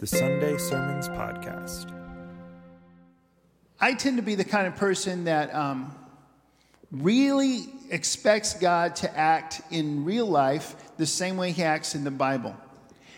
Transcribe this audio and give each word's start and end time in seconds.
the 0.00 0.06
Sunday 0.06 0.56
Sermons 0.56 1.10
Podcast. 1.10 1.92
I 3.78 3.92
tend 3.92 4.16
to 4.16 4.22
be 4.22 4.34
the 4.34 4.46
kind 4.46 4.66
of 4.66 4.74
person 4.74 5.24
that 5.24 5.54
um, 5.54 5.94
really 6.90 7.66
expects 7.90 8.54
God 8.54 8.96
to 8.96 9.14
act 9.14 9.60
in 9.70 10.06
real 10.06 10.24
life 10.24 10.74
the 10.96 11.04
same 11.04 11.36
way 11.36 11.52
he 11.52 11.62
acts 11.62 11.94
in 11.94 12.04
the 12.04 12.10
Bible. 12.10 12.56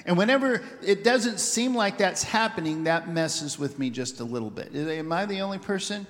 And 0.07 0.19
whenever 0.19 0.61
it 0.83 1.05
doesn't 1.05 1.39
seem 1.39 1.77
like 1.77 1.99
that's 1.99 2.25
happening, 2.25 2.83
that 2.83 3.09
messes 3.09 3.61
with 3.61 3.79
me 3.79 3.89
just 3.89 4.19
a 4.19 4.25
little 4.25 4.51
bit. 4.51 4.75
Am 4.75 5.13
I 5.13 5.25
the 5.25 5.41
only 5.43 5.59
person? 5.59 6.05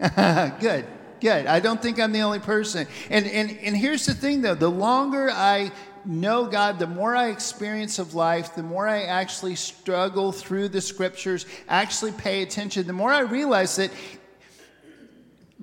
No. 0.00 0.52
good, 0.60 0.86
good. 1.20 1.44
I 1.44 1.60
don't 1.60 1.82
think 1.82 2.00
I'm 2.00 2.12
the 2.12 2.22
only 2.22 2.38
person. 2.38 2.86
And, 3.10 3.26
and, 3.26 3.50
and 3.50 3.76
here's 3.76 4.06
the 4.06 4.14
thing 4.14 4.40
though 4.40 4.54
the 4.54 4.70
longer 4.70 5.28
I 5.30 5.72
know 6.06 6.46
God, 6.46 6.78
the 6.78 6.86
more 6.86 7.14
I 7.14 7.28
experience 7.28 7.98
of 7.98 8.14
life, 8.14 8.54
the 8.54 8.62
more 8.62 8.88
I 8.88 9.02
actually 9.02 9.56
struggle 9.56 10.32
through 10.32 10.68
the 10.68 10.80
scriptures, 10.80 11.46
actually 11.68 12.12
pay 12.12 12.42
attention, 12.42 12.86
the 12.86 12.92
more 12.92 13.12
I 13.12 13.20
realize 13.20 13.76
that 13.76 13.90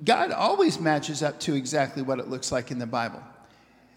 God 0.02 0.32
always 0.32 0.80
matches 0.80 1.22
up 1.22 1.40
to 1.40 1.54
exactly 1.54 2.02
what 2.02 2.18
it 2.18 2.28
looks 2.28 2.50
like 2.50 2.70
in 2.70 2.78
the 2.78 2.86
Bible. 2.86 3.22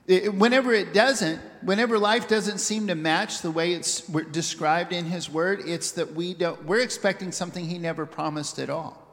It, 0.06 0.34
whenever 0.34 0.72
it 0.72 0.94
doesn't, 0.94 1.42
whenever 1.62 2.00
life 2.00 2.28
doesn't 2.28 2.60
seem 2.60 2.88
to 2.88 2.96
match 2.96 3.42
the 3.42 3.52
way 3.52 3.74
it's 3.74 4.02
described 4.32 4.94
in 4.94 5.06
His 5.06 5.30
Word, 5.30 5.62
it's 5.66 5.92
that 5.92 6.14
we 6.14 6.34
don't, 6.34 6.64
we're 6.66 6.82
expecting 6.82 7.32
something 7.32 7.66
He 7.66 7.78
never 7.78 8.06
promised 8.06 8.58
at 8.58 8.70
all. 8.70 9.06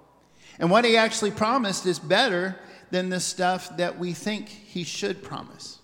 And 0.60 0.71
what 0.71 0.85
He 0.85 0.96
actually 0.96 1.32
promised 1.32 1.85
is 1.87 1.98
better 1.98 2.57
than 2.91 3.09
the 3.09 3.19
stuff 3.19 3.77
that 3.77 3.98
we 3.98 4.12
think 4.12 4.48
He 4.48 4.85
should 4.85 5.24
promise. 5.24 5.79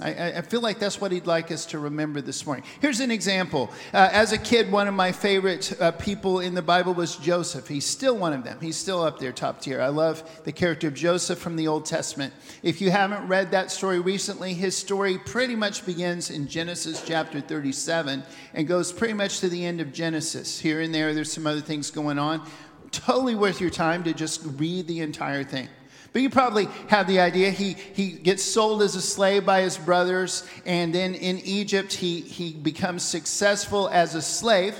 I, 0.00 0.32
I, 0.36 0.42
feel 0.42 0.60
like 0.60 0.78
that's 0.78 1.00
what 1.00 1.10
he'd 1.10 1.26
like 1.26 1.50
us 1.50 1.66
to 1.66 1.80
remember 1.80 2.20
this 2.20 2.46
morning. 2.46 2.64
Here's 2.80 3.00
an 3.00 3.10
example. 3.10 3.68
Uh, 3.92 4.08
as 4.12 4.30
a 4.30 4.38
kid, 4.38 4.70
one 4.70 4.86
of 4.86 4.94
my 4.94 5.10
favorite 5.10 5.72
uh, 5.80 5.90
people 5.90 6.38
in 6.38 6.54
the 6.54 6.62
Bible 6.62 6.94
was 6.94 7.16
Joseph. 7.16 7.66
He's 7.66 7.84
still 7.84 8.16
one 8.16 8.32
of 8.32 8.44
them. 8.44 8.58
He's 8.60 8.76
still 8.76 9.02
up 9.02 9.18
there, 9.18 9.32
top 9.32 9.60
tier. 9.60 9.80
I 9.80 9.88
love 9.88 10.22
the 10.44 10.52
character 10.52 10.86
of 10.86 10.94
Joseph 10.94 11.40
from 11.40 11.56
the 11.56 11.66
Old 11.66 11.84
Testament. 11.84 12.32
If 12.62 12.80
you 12.80 12.92
haven't 12.92 13.26
read 13.26 13.50
that 13.50 13.72
story 13.72 13.98
recently, 13.98 14.54
his 14.54 14.76
story 14.76 15.18
pretty 15.18 15.56
much 15.56 15.84
begins 15.84 16.30
in 16.30 16.46
Genesis 16.46 17.02
chapter 17.04 17.40
37 17.40 18.22
and 18.54 18.68
goes 18.68 18.92
pretty 18.92 19.14
much 19.14 19.40
to 19.40 19.48
the 19.48 19.66
end 19.66 19.80
of 19.80 19.92
Genesis. 19.92 20.60
Here 20.60 20.80
and 20.80 20.94
there, 20.94 21.12
there's 21.12 21.32
some 21.32 21.46
other 21.46 21.60
things 21.60 21.90
going 21.90 22.20
on. 22.20 22.48
Totally 22.92 23.34
worth 23.34 23.60
your 23.60 23.70
time 23.70 24.04
to 24.04 24.14
just 24.14 24.42
read 24.58 24.86
the 24.86 25.00
entire 25.00 25.42
thing. 25.42 25.68
But 26.12 26.22
you 26.22 26.30
probably 26.30 26.68
have 26.88 27.06
the 27.06 27.20
idea. 27.20 27.50
He, 27.50 27.74
he 27.74 28.12
gets 28.12 28.42
sold 28.42 28.82
as 28.82 28.94
a 28.94 29.02
slave 29.02 29.44
by 29.44 29.60
his 29.60 29.76
brothers, 29.76 30.46
and 30.64 30.94
then 30.94 31.14
in 31.14 31.38
Egypt, 31.40 31.92
he, 31.92 32.20
he 32.20 32.52
becomes 32.52 33.02
successful 33.02 33.88
as 33.88 34.14
a 34.14 34.22
slave 34.22 34.74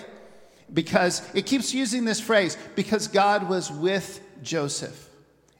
because 0.72 1.22
it 1.34 1.46
keeps 1.46 1.74
using 1.74 2.04
this 2.04 2.20
phrase 2.20 2.56
because 2.74 3.08
God 3.08 3.48
was 3.48 3.70
with 3.70 4.20
Joseph, 4.42 5.08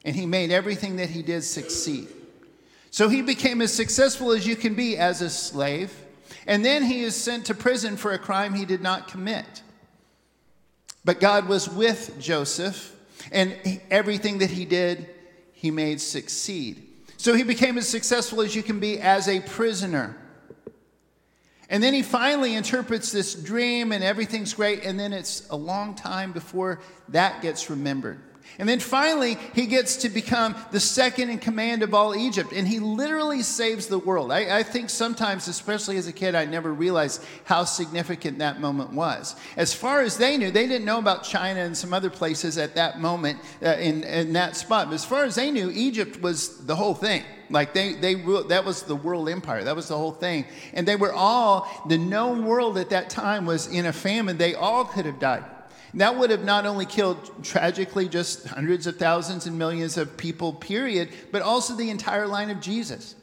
and 0.03 0.15
he 0.15 0.25
made 0.25 0.51
everything 0.51 0.97
that 0.97 1.09
he 1.09 1.21
did 1.21 1.43
succeed. 1.43 2.07
So 2.91 3.07
he 3.07 3.21
became 3.21 3.61
as 3.61 3.71
successful 3.71 4.31
as 4.31 4.47
you 4.47 4.55
can 4.55 4.73
be 4.73 4.97
as 4.97 5.21
a 5.21 5.29
slave, 5.29 5.93
and 6.47 6.65
then 6.65 6.83
he 6.83 7.01
is 7.01 7.15
sent 7.15 7.45
to 7.45 7.53
prison 7.53 7.95
for 7.95 8.11
a 8.11 8.19
crime 8.19 8.55
he 8.55 8.65
did 8.65 8.81
not 8.81 9.07
commit. 9.07 9.61
But 11.05 11.19
God 11.19 11.47
was 11.47 11.69
with 11.69 12.19
Joseph, 12.19 12.95
and 13.31 13.55
everything 13.91 14.39
that 14.39 14.49
he 14.49 14.65
did 14.65 15.07
he 15.59 15.71
made 15.71 15.99
succeed. 15.99 16.81
So 17.17 17.33
he 17.33 17.43
became 17.43 17.77
as 17.77 17.85
successful 17.85 18.39
as 18.39 18.55
you 18.55 18.63
can 18.63 18.79
be 18.79 18.97
as 18.97 19.27
a 19.27 19.41
prisoner. 19.41 20.15
And 21.69 21.83
then 21.83 21.93
he 21.93 22.01
finally 22.01 22.55
interprets 22.55 23.11
this 23.11 23.35
dream, 23.35 23.91
and 23.91 24.01
everything's 24.01 24.53
great. 24.53 24.85
And 24.85 24.97
then 24.97 25.11
it's 25.11 25.45
a 25.49 25.57
long 25.57 25.95
time 25.95 26.31
before 26.31 26.79
that 27.09 27.41
gets 27.41 27.69
remembered. 27.69 28.21
And 28.57 28.67
then 28.67 28.79
finally, 28.79 29.37
he 29.53 29.67
gets 29.67 29.97
to 29.97 30.09
become 30.09 30.55
the 30.71 30.79
second 30.79 31.29
in 31.29 31.39
command 31.39 31.83
of 31.83 31.93
all 31.93 32.15
Egypt, 32.15 32.51
and 32.51 32.67
he 32.67 32.79
literally 32.79 33.41
saves 33.41 33.87
the 33.87 33.99
world. 33.99 34.31
I, 34.31 34.59
I, 34.59 34.63
think 34.63 34.89
sometimes, 34.89 35.47
especially 35.47 35.97
as 35.97 36.07
a 36.07 36.13
kid, 36.13 36.35
I 36.35 36.45
never 36.45 36.73
realized 36.73 37.23
how 37.45 37.63
significant 37.63 38.39
that 38.39 38.59
moment 38.59 38.91
was. 38.91 39.35
As 39.55 39.73
far 39.73 40.01
as 40.01 40.17
they 40.17 40.37
knew, 40.37 40.51
they 40.51 40.67
didn't 40.67 40.85
know 40.85 40.99
about 40.99 41.23
China 41.23 41.61
and 41.61 41.77
some 41.77 41.93
other 41.93 42.09
places 42.09 42.57
at 42.57 42.75
that 42.75 42.99
moment 42.99 43.39
uh, 43.63 43.75
in, 43.79 44.03
in 44.03 44.33
that 44.33 44.55
spot. 44.55 44.87
But 44.87 44.95
as 44.95 45.05
far 45.05 45.23
as 45.23 45.35
they 45.35 45.51
knew, 45.51 45.69
Egypt 45.71 46.21
was 46.21 46.65
the 46.65 46.75
whole 46.75 46.95
thing. 46.95 47.23
Like 47.49 47.73
they, 47.73 47.93
they 47.93 48.13
that 48.49 48.63
was 48.65 48.83
the 48.83 48.95
world 48.95 49.29
empire. 49.29 49.63
That 49.63 49.75
was 49.75 49.87
the 49.87 49.97
whole 49.97 50.11
thing. 50.11 50.45
And 50.73 50.87
they 50.87 50.95
were 50.95 51.13
all, 51.13 51.67
the 51.87 51.97
known 51.97 52.45
world 52.45 52.77
at 52.77 52.89
that 52.91 53.09
time 53.09 53.45
was 53.45 53.67
in 53.67 53.85
a 53.85 53.93
famine. 53.93 54.37
They 54.37 54.53
all 54.53 54.85
could 54.85 55.05
have 55.05 55.19
died. 55.19 55.43
That 55.93 56.17
would 56.17 56.29
have 56.29 56.43
not 56.43 56.65
only 56.65 56.85
killed 56.85 57.43
tragically 57.43 58.07
just 58.07 58.47
hundreds 58.47 58.87
of 58.87 58.97
thousands 58.97 59.47
and 59.47 59.57
millions 59.57 59.97
of 59.97 60.17
people, 60.17 60.53
period, 60.53 61.09
but 61.31 61.41
also 61.41 61.75
the 61.75 61.89
entire 61.89 62.27
line 62.27 62.49
of 62.49 62.59
Jesus. 62.59 63.15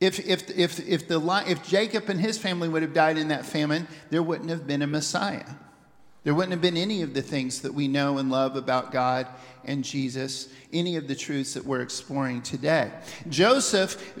If, 0.00 0.20
if, 0.20 0.50
if, 0.56 0.86
if, 0.86 1.08
the 1.08 1.44
if 1.46 1.66
Jacob 1.66 2.08
and 2.08 2.20
his 2.20 2.38
family 2.38 2.68
would 2.68 2.82
have 2.82 2.94
died 2.94 3.18
in 3.18 3.28
that 3.28 3.44
famine, 3.44 3.88
there 4.10 4.22
wouldn't 4.22 4.50
have 4.50 4.66
been 4.66 4.82
a 4.82 4.86
Messiah. 4.86 5.46
There 6.24 6.34
wouldn't 6.34 6.52
have 6.52 6.60
been 6.60 6.76
any 6.76 7.02
of 7.02 7.14
the 7.14 7.22
things 7.22 7.62
that 7.62 7.72
we 7.72 7.88
know 7.88 8.18
and 8.18 8.30
love 8.30 8.54
about 8.54 8.92
God 8.92 9.26
and 9.64 9.82
Jesus, 9.82 10.48
any 10.72 10.96
of 10.96 11.08
the 11.08 11.14
truths 11.14 11.54
that 11.54 11.64
we're 11.64 11.80
exploring 11.80 12.42
today. 12.42 12.90
Joseph, 13.28 14.14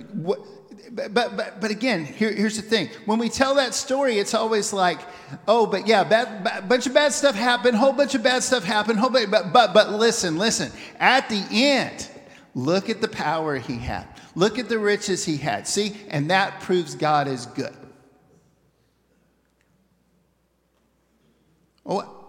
but, 0.92 1.14
but, 1.14 1.60
but 1.60 1.70
again, 1.70 2.04
here, 2.04 2.32
here's 2.32 2.56
the 2.56 2.62
thing. 2.62 2.88
When 3.04 3.18
we 3.18 3.28
tell 3.28 3.54
that 3.56 3.74
story, 3.74 4.18
it's 4.18 4.34
always 4.34 4.72
like, 4.72 5.00
oh, 5.46 5.66
but 5.66 5.86
yeah, 5.86 6.04
bad, 6.04 6.68
bunch 6.68 6.86
of 6.86 6.94
bad 6.94 7.12
stuff 7.12 7.34
happened, 7.34 7.76
whole 7.76 7.92
bunch 7.92 8.14
of 8.14 8.22
bad 8.22 8.42
stuff 8.42 8.64
happened, 8.64 8.98
whole 8.98 9.10
but, 9.10 9.30
but, 9.30 9.52
but 9.52 9.92
listen, 9.92 10.38
listen. 10.38 10.72
At 10.98 11.28
the 11.28 11.44
end, 11.50 12.08
look 12.54 12.88
at 12.88 13.00
the 13.00 13.08
power 13.08 13.56
he 13.56 13.76
had. 13.76 14.06
Look 14.34 14.58
at 14.58 14.68
the 14.68 14.78
riches 14.78 15.24
he 15.24 15.36
had. 15.36 15.66
See, 15.66 15.96
and 16.08 16.30
that 16.30 16.60
proves 16.60 16.94
God 16.94 17.28
is 17.28 17.46
good. 17.46 17.74
Oh, 21.84 22.26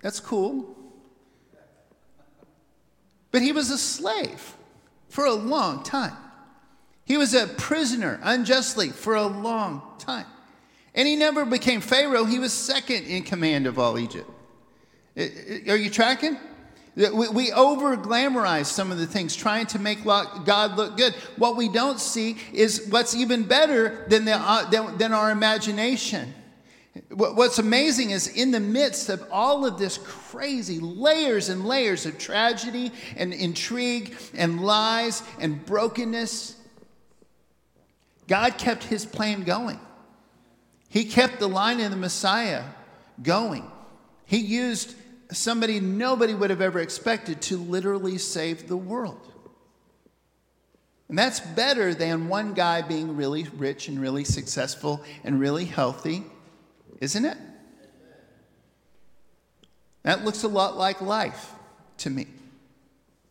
that's 0.00 0.20
cool. 0.20 0.76
But 3.30 3.42
he 3.42 3.52
was 3.52 3.70
a 3.70 3.78
slave 3.78 4.56
for 5.08 5.24
a 5.24 5.34
long 5.34 5.82
time. 5.82 6.16
He 7.04 7.16
was 7.16 7.34
a 7.34 7.46
prisoner 7.46 8.18
unjustly 8.22 8.90
for 8.90 9.14
a 9.14 9.26
long 9.26 9.82
time. 9.98 10.26
And 10.94 11.08
he 11.08 11.16
never 11.16 11.44
became 11.44 11.80
Pharaoh, 11.80 12.24
he 12.24 12.38
was 12.38 12.52
second 12.52 13.04
in 13.06 13.24
command 13.24 13.66
of 13.66 13.78
all 13.78 13.98
Egypt. 13.98 14.30
Are 15.16 15.76
you 15.76 15.90
tracking? 15.90 16.38
We 16.96 17.50
over 17.50 17.96
glamorize 17.96 18.66
some 18.66 18.92
of 18.92 18.98
the 18.98 19.06
things, 19.06 19.34
trying 19.34 19.66
to 19.66 19.80
make 19.80 20.04
God 20.04 20.76
look 20.76 20.96
good. 20.96 21.12
What 21.36 21.56
we 21.56 21.68
don't 21.68 21.98
see 21.98 22.36
is 22.52 22.86
what's 22.90 23.16
even 23.16 23.42
better 23.42 24.06
than, 24.08 24.24
the, 24.24 24.36
uh, 24.36 24.70
than, 24.70 24.96
than 24.98 25.12
our 25.12 25.32
imagination. 25.32 26.32
What's 27.10 27.58
amazing 27.58 28.10
is 28.10 28.28
in 28.28 28.52
the 28.52 28.60
midst 28.60 29.08
of 29.08 29.26
all 29.32 29.66
of 29.66 29.76
this 29.76 29.98
crazy 29.98 30.78
layers 30.78 31.48
and 31.48 31.66
layers 31.66 32.06
of 32.06 32.18
tragedy 32.18 32.92
and 33.16 33.34
intrigue 33.34 34.16
and 34.32 34.60
lies 34.60 35.24
and 35.40 35.66
brokenness, 35.66 36.54
God 38.26 38.58
kept 38.58 38.84
his 38.84 39.04
plan 39.04 39.44
going. 39.44 39.78
He 40.88 41.04
kept 41.04 41.40
the 41.40 41.48
line 41.48 41.80
of 41.80 41.90
the 41.90 41.96
Messiah 41.96 42.64
going. 43.22 43.70
He 44.26 44.38
used 44.38 44.94
somebody 45.32 45.80
nobody 45.80 46.34
would 46.34 46.50
have 46.50 46.60
ever 46.60 46.78
expected 46.78 47.42
to 47.42 47.56
literally 47.56 48.18
save 48.18 48.68
the 48.68 48.76
world. 48.76 49.20
And 51.08 51.18
that's 51.18 51.40
better 51.40 51.94
than 51.94 52.28
one 52.28 52.54
guy 52.54 52.82
being 52.82 53.16
really 53.16 53.44
rich 53.56 53.88
and 53.88 54.00
really 54.00 54.24
successful 54.24 55.02
and 55.22 55.38
really 55.38 55.66
healthy, 55.66 56.24
isn't 57.00 57.24
it? 57.24 57.36
That 60.02 60.24
looks 60.24 60.44
a 60.44 60.48
lot 60.48 60.76
like 60.76 61.00
life 61.00 61.52
to 61.98 62.10
me. 62.10 62.26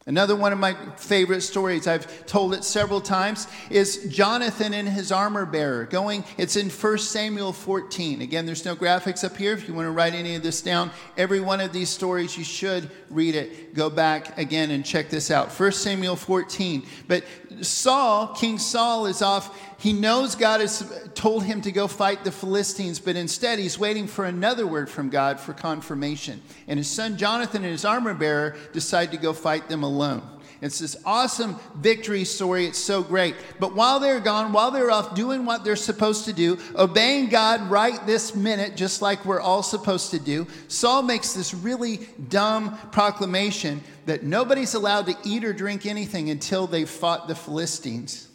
Another 0.05 0.35
one 0.35 0.51
of 0.51 0.59
my 0.59 0.73
favorite 0.97 1.41
stories, 1.41 1.88
I've 1.88 2.25
told 2.25 2.53
it 2.53 2.65
several 2.65 3.00
times, 3.00 3.47
is 3.69 4.05
Jonathan 4.09 4.73
and 4.73 4.88
his 4.88 5.13
armor 5.13 5.45
bearer. 5.45 5.85
Going, 5.85 6.25
it's 6.38 6.57
in 6.57 6.69
1 6.69 6.97
Samuel 6.97 7.53
14. 7.53 8.21
Again, 8.21 8.45
there's 8.45 8.65
no 8.65 8.75
graphics 8.75 9.23
up 9.23 9.38
here. 9.38 9.53
If 9.53 9.65
you 9.65 9.73
want 9.73 9.85
to 9.85 9.91
write 9.91 10.13
any 10.13 10.35
of 10.35 10.44
this 10.44 10.61
down, 10.61 10.91
every 11.15 11.39
one 11.39 11.61
of 11.61 11.71
these 11.71 11.89
stories, 11.89 12.38
you 12.38 12.44
should 12.44 12.91
read 13.09 13.33
it. 13.33 13.73
Go 13.73 13.89
back 13.89 14.38
again 14.38 14.71
and 14.71 14.85
check 14.85 15.09
this 15.09 15.31
out. 15.31 15.50
1 15.50 15.71
Samuel 15.71 16.17
14. 16.17 16.85
But 17.07 17.23
Saul, 17.61 18.27
King 18.27 18.57
Saul, 18.57 19.05
is 19.05 19.21
off 19.21 19.57
he 19.83 19.91
knows 19.91 20.35
God 20.35 20.61
has 20.61 21.09
told 21.13 21.44
him 21.44 21.59
to 21.61 21.71
go 21.71 21.89
fight 21.89 22.23
the 22.23 22.31
Philistines, 22.31 23.00
but 23.00 23.17
instead 23.17 23.59
he's 23.59 23.77
waiting 23.77 24.07
for 24.07 24.23
another 24.23 24.65
word 24.65 24.89
from 24.89 25.09
God 25.09 25.41
for 25.41 25.51
confirmation. 25.51 26.41
And 26.69 26.77
his 26.77 26.89
son 26.89 27.17
Jonathan 27.17 27.63
and 27.63 27.71
his 27.71 27.83
armor 27.83 28.13
bearer 28.13 28.55
decide 28.71 29.11
to 29.11 29.17
go 29.17 29.33
fight 29.33 29.67
them 29.67 29.83
alone. 29.83 30.21
It's 30.61 30.79
this 30.79 30.95
awesome 31.05 31.57
victory 31.75 32.23
story. 32.23 32.65
It's 32.65 32.79
so 32.79 33.03
great. 33.03 33.35
But 33.59 33.75
while 33.75 34.00
they're 34.00 34.19
gone, 34.19 34.53
while 34.53 34.71
they're 34.71 34.91
off 34.91 35.15
doing 35.15 35.45
what 35.45 35.63
they're 35.63 35.75
supposed 35.75 36.25
to 36.25 36.33
do, 36.33 36.57
obeying 36.75 37.29
God 37.29 37.69
right 37.69 38.05
this 38.05 38.35
minute, 38.35 38.75
just 38.75 39.01
like 39.01 39.25
we're 39.25 39.41
all 39.41 39.63
supposed 39.63 40.11
to 40.11 40.19
do, 40.19 40.47
Saul 40.67 41.03
makes 41.03 41.33
this 41.33 41.53
really 41.53 42.07
dumb 42.29 42.77
proclamation 42.91 43.81
that 44.05 44.23
nobody's 44.23 44.73
allowed 44.73 45.05
to 45.07 45.15
eat 45.23 45.44
or 45.44 45.53
drink 45.53 45.85
anything 45.85 46.29
until 46.29 46.67
they've 46.67 46.89
fought 46.89 47.27
the 47.27 47.35
Philistines. 47.35 48.27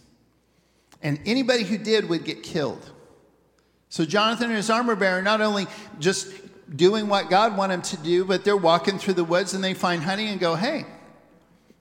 And 1.03 1.21
anybody 1.27 1.63
who 1.63 1.79
did 1.79 2.09
would 2.09 2.25
get 2.25 2.43
killed. 2.43 2.91
So 3.89 4.05
Jonathan 4.05 4.47
and 4.47 4.57
his 4.57 4.71
armor 4.71 4.97
bearer 4.97 5.23
not 5.23 5.41
only 5.41 5.67
just 5.99 6.29
doing 6.75 7.09
what 7.09 7.31
God 7.31 7.57
wanted 7.57 7.77
them 7.77 7.83
to 7.83 7.97
do, 7.99 8.25
but 8.25 8.45
they're 8.45 8.57
walking 8.57 8.99
through 8.99 9.15
the 9.15 9.25
woods 9.25 9.55
and 9.55 9.65
they 9.65 9.75
find 9.75 10.03
honey 10.03 10.29
and 10.29 10.39
go, 10.39 10.55
hey, 10.55 10.85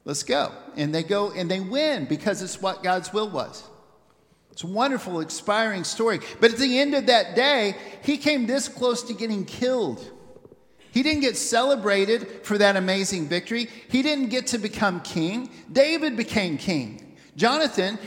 let's 0.07 0.24
go. 0.24 0.51
And 0.77 0.95
they 0.95 1.04
go 1.04 1.31
and 1.31 1.51
they 1.51 1.59
win 1.59 2.06
because 2.06 2.42
it's 2.42 2.62
what 2.62 2.81
God's 2.81 3.12
will 3.13 3.30
was. 3.30 3.63
It's 4.51 4.63
a 4.63 4.68
wonderful, 4.68 5.19
inspiring 5.19 5.83
story. 5.83 6.21
But 6.39 6.54
at 6.54 6.57
the 6.57 6.80
end 6.80 6.95
of 6.95 7.06
that 7.07 7.36
day, 7.36 7.75
he 8.01 8.18
came 8.18 8.48
this 8.48 8.68
close 8.68 9.04
to 9.04 9.13
getting 9.13 9.45
killed. 9.45 10.09
He 10.92 11.04
didn't 11.04 11.21
get 11.21 11.38
celebrated 11.38 12.44
for 12.44 12.57
that 12.57 12.75
amazing 12.75 13.27
victory. 13.27 13.69
He 13.89 14.01
didn't 14.01 14.30
get 14.30 14.48
to 14.48 14.57
become 14.57 15.01
king. 15.01 15.51
David 15.71 16.18
became 16.18 16.57
king. 16.57 17.18
Jonathan 17.36 18.00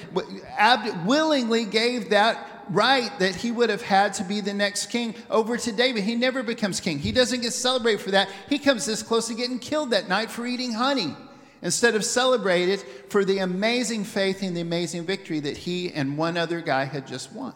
willingly 1.04 1.66
gave 1.66 2.10
that 2.10 2.64
right 2.70 3.16
that 3.20 3.36
he 3.36 3.52
would 3.52 3.68
have 3.68 3.82
had 3.82 4.14
to 4.14 4.24
be 4.24 4.40
the 4.40 4.54
next 4.54 4.86
king 4.86 5.14
over 5.28 5.56
to 5.56 5.70
David. 5.70 6.02
He 6.02 6.16
never 6.16 6.42
becomes 6.42 6.80
king. 6.80 6.98
He 6.98 7.12
doesn't 7.12 7.42
get 7.42 7.52
celebrated 7.52 8.00
for 8.00 8.10
that. 8.12 8.28
He 8.48 8.58
comes 8.58 8.86
this 8.86 9.02
close 9.02 9.28
to 9.28 9.34
getting 9.34 9.58
killed 9.58 9.90
that 9.90 10.08
night 10.08 10.30
for 10.30 10.46
eating 10.46 10.72
honey 10.72 11.14
instead 11.62 11.94
of 11.94 12.04
celebrated 12.04 12.80
for 13.08 13.24
the 13.24 13.38
amazing 13.38 14.04
faith 14.04 14.42
and 14.42 14.56
the 14.56 14.60
amazing 14.60 15.04
victory 15.04 15.40
that 15.40 15.56
he 15.56 15.92
and 15.92 16.16
one 16.16 16.36
other 16.36 16.60
guy 16.60 16.84
had 16.84 17.06
just 17.06 17.32
won. 17.32 17.54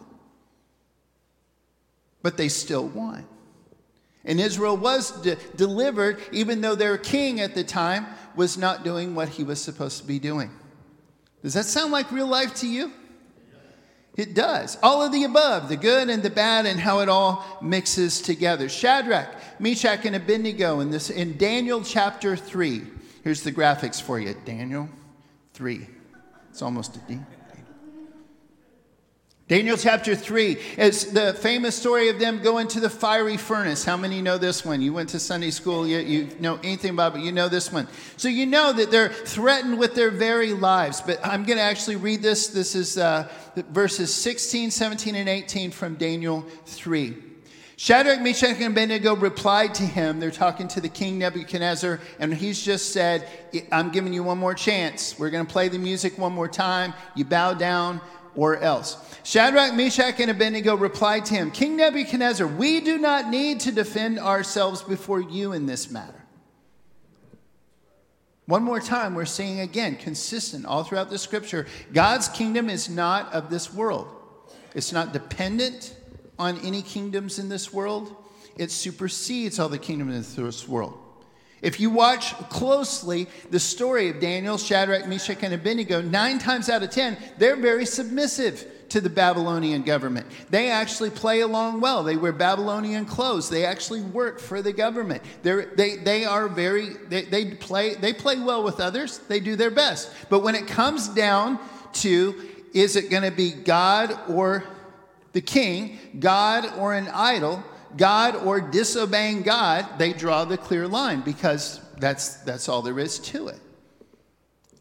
But 2.21 2.37
they 2.37 2.49
still 2.49 2.87
won. 2.87 3.25
And 4.23 4.39
Israel 4.39 4.75
was 4.75 5.11
de- 5.21 5.37
delivered, 5.55 6.19
even 6.31 6.61
though 6.61 6.75
their 6.75 6.97
king 6.97 7.39
at 7.39 7.53
the 7.53 7.63
time 7.63 8.07
was 8.35 8.57
not 8.57 8.83
doing 8.83 9.15
what 9.15 9.29
he 9.29 9.43
was 9.43 9.61
supposed 9.61 9.99
to 9.99 10.07
be 10.07 10.19
doing. 10.19 10.51
Does 11.43 11.53
that 11.53 11.65
sound 11.65 11.91
like 11.91 12.11
real 12.11 12.27
life 12.27 12.55
to 12.55 12.67
you? 12.67 12.91
It 14.17 14.33
does. 14.33 14.77
All 14.81 15.03
of 15.03 15.11
the 15.11 15.25
above, 15.25 15.67
the 15.67 15.75
good 15.75 16.09
and 16.09 16.23
the 16.23 16.29
bad, 16.29 16.65
and 16.65 16.79
how 16.79 16.99
it 16.99 17.09
all 17.09 17.45
mixes 17.61 18.21
together. 18.21 18.69
Shadrach, 18.69 19.29
Meshach, 19.59 20.05
and 20.05 20.15
Abednego 20.15 20.79
in, 20.79 20.89
this, 20.89 21.09
in 21.09 21.37
Daniel 21.37 21.83
chapter 21.83 22.35
3. 22.37 22.83
Here's 23.25 23.41
the 23.41 23.51
graphics 23.51 23.99
for 23.99 24.19
you 24.19 24.35
Daniel 24.45 24.87
3. 25.55 25.87
It's 26.51 26.61
almost 26.61 26.95
a 26.95 26.99
D. 26.99 27.19
Daniel 29.47 29.77
chapter 29.77 30.15
3 30.15 30.57
is 30.77 31.11
the 31.11 31.33
famous 31.33 31.75
story 31.75 32.09
of 32.09 32.19
them 32.19 32.43
going 32.43 32.67
to 32.67 32.79
the 32.79 32.89
fiery 32.89 33.37
furnace. 33.37 33.83
How 33.83 33.97
many 33.97 34.21
know 34.21 34.37
this 34.37 34.63
one? 34.63 34.79
You 34.79 34.93
went 34.93 35.09
to 35.09 35.19
Sunday 35.19 35.49
school, 35.49 35.87
you, 35.87 35.97
you 35.99 36.29
know 36.39 36.59
anything 36.63 36.91
about 36.91 37.15
it, 37.15 37.21
you 37.21 37.31
know 37.31 37.49
this 37.49 37.71
one. 37.71 37.87
So 38.15 38.27
you 38.27 38.45
know 38.45 38.71
that 38.73 38.91
they're 38.91 39.09
threatened 39.09 39.79
with 39.79 39.95
their 39.95 40.11
very 40.11 40.53
lives. 40.53 41.01
But 41.01 41.19
I'm 41.25 41.45
going 41.45 41.57
to 41.57 41.63
actually 41.63 41.95
read 41.95 42.21
this. 42.21 42.47
This 42.49 42.75
is 42.75 42.99
uh, 42.99 43.27
verses 43.71 44.13
16, 44.13 44.69
17, 44.69 45.15
and 45.15 45.29
18 45.29 45.71
from 45.71 45.95
Daniel 45.95 46.45
3. 46.67 47.34
Shadrach, 47.77 48.21
Meshach, 48.21 48.55
and 48.61 48.71
Abednego 48.71 49.15
replied 49.15 49.73
to 49.75 49.83
him. 49.83 50.19
They're 50.19 50.31
talking 50.31 50.67
to 50.69 50.81
the 50.81 50.87
king 50.87 51.19
Nebuchadnezzar, 51.19 51.99
and 52.19 52.33
he's 52.33 52.63
just 52.63 52.93
said, 52.93 53.27
I'm 53.71 53.91
giving 53.91 54.13
you 54.13 54.23
one 54.23 54.37
more 54.37 54.53
chance. 54.53 55.19
We're 55.19 55.29
going 55.29 55.45
to 55.45 55.51
play 55.51 55.67
the 55.67 55.77
music 55.77 56.17
one 56.17 56.31
more 56.31 56.47
time. 56.47 56.93
You 57.15 57.25
bow 57.25 57.53
down 57.53 57.99
or 58.33 58.57
else. 58.57 58.97
Shadrach, 59.23 59.73
Meshach, 59.75 60.19
and 60.19 60.31
Abednego 60.31 60.75
replied 60.75 61.25
to 61.25 61.33
him, 61.33 61.51
King 61.51 61.75
Nebuchadnezzar, 61.75 62.47
we 62.47 62.79
do 62.79 62.97
not 62.97 63.29
need 63.29 63.59
to 63.61 63.71
defend 63.71 64.19
ourselves 64.19 64.81
before 64.81 65.19
you 65.19 65.51
in 65.51 65.65
this 65.65 65.91
matter. 65.91 66.21
One 68.45 68.63
more 68.63 68.79
time, 68.79 69.15
we're 69.15 69.25
seeing 69.25 69.59
again, 69.61 69.95
consistent 69.95 70.65
all 70.65 70.83
throughout 70.83 71.09
the 71.09 71.17
scripture, 71.17 71.65
God's 71.91 72.29
kingdom 72.29 72.69
is 72.69 72.87
not 72.87 73.33
of 73.33 73.49
this 73.49 73.73
world. 73.73 74.07
It's 74.75 74.91
not 74.91 75.13
dependent 75.13 75.95
on 76.37 76.59
any 76.59 76.81
kingdoms 76.81 77.39
in 77.39 77.49
this 77.49 77.73
world. 77.73 78.15
It 78.57 78.71
supersedes 78.71 79.59
all 79.59 79.69
the 79.69 79.77
kingdoms 79.77 80.37
in 80.37 80.45
this 80.45 80.67
world. 80.67 80.97
If 81.61 81.79
you 81.79 81.89
watch 81.89 82.33
closely 82.49 83.27
the 83.49 83.59
story 83.59 84.09
of 84.09 84.19
Daniel, 84.19 84.57
Shadrach, 84.57 85.07
Meshach, 85.07 85.41
and 85.41 85.53
Abednego, 85.53 86.01
nine 86.01 86.37
times 86.37 86.69
out 86.69 86.83
of 86.83 86.91
ten, 86.91 87.17
they're 87.37 87.55
very 87.55 87.85
submissive 87.85 88.71
to 88.89 89.01
the 89.01 89.09
Babylonian 89.09 89.81
government. 89.81 90.27
They 90.51 90.69
actually 90.69 91.09
play 91.09 91.39
along 91.39 91.81
well. 91.81 92.03
They 92.03 92.17
wear 92.17 92.31
Babylonian 92.31 93.05
clothes. 93.05 93.49
They 93.49 93.65
actually 93.65 94.01
work 94.01 94.39
for 94.39 94.61
the 94.61 94.73
government. 94.73 95.23
They're, 95.41 95.65
they, 95.65 95.95
they 95.95 96.23
are 96.23 96.47
very, 96.47 96.89
they, 97.09 97.23
they, 97.23 97.55
play, 97.55 97.95
they 97.95 98.13
play 98.13 98.37
well 98.39 98.63
with 98.63 98.79
others. 98.79 99.17
They 99.27 99.39
do 99.39 99.55
their 99.55 99.71
best. 99.71 100.11
But 100.29 100.41
when 100.41 100.53
it 100.53 100.67
comes 100.67 101.07
down 101.07 101.57
to 101.93 102.35
is 102.75 102.97
it 102.97 103.09
going 103.09 103.23
to 103.23 103.31
be 103.31 103.51
God 103.51 104.19
or 104.29 104.65
the 105.35 105.41
king, 105.41 105.99
God 106.17 106.65
or 106.77 106.93
an 106.93 107.09
idol, 107.09 107.61
God 107.97 108.37
or 108.37 108.61
disobeying 108.61 109.41
God, 109.41 109.85
they 109.99 110.13
draw 110.13 110.45
the 110.45 110.57
clear 110.57 110.87
line 110.87 111.19
because 111.21 111.81
that's, 111.99 112.35
that's 112.43 112.69
all 112.69 112.81
there 112.81 112.97
is 112.97 113.19
to 113.19 113.49
it. 113.49 113.59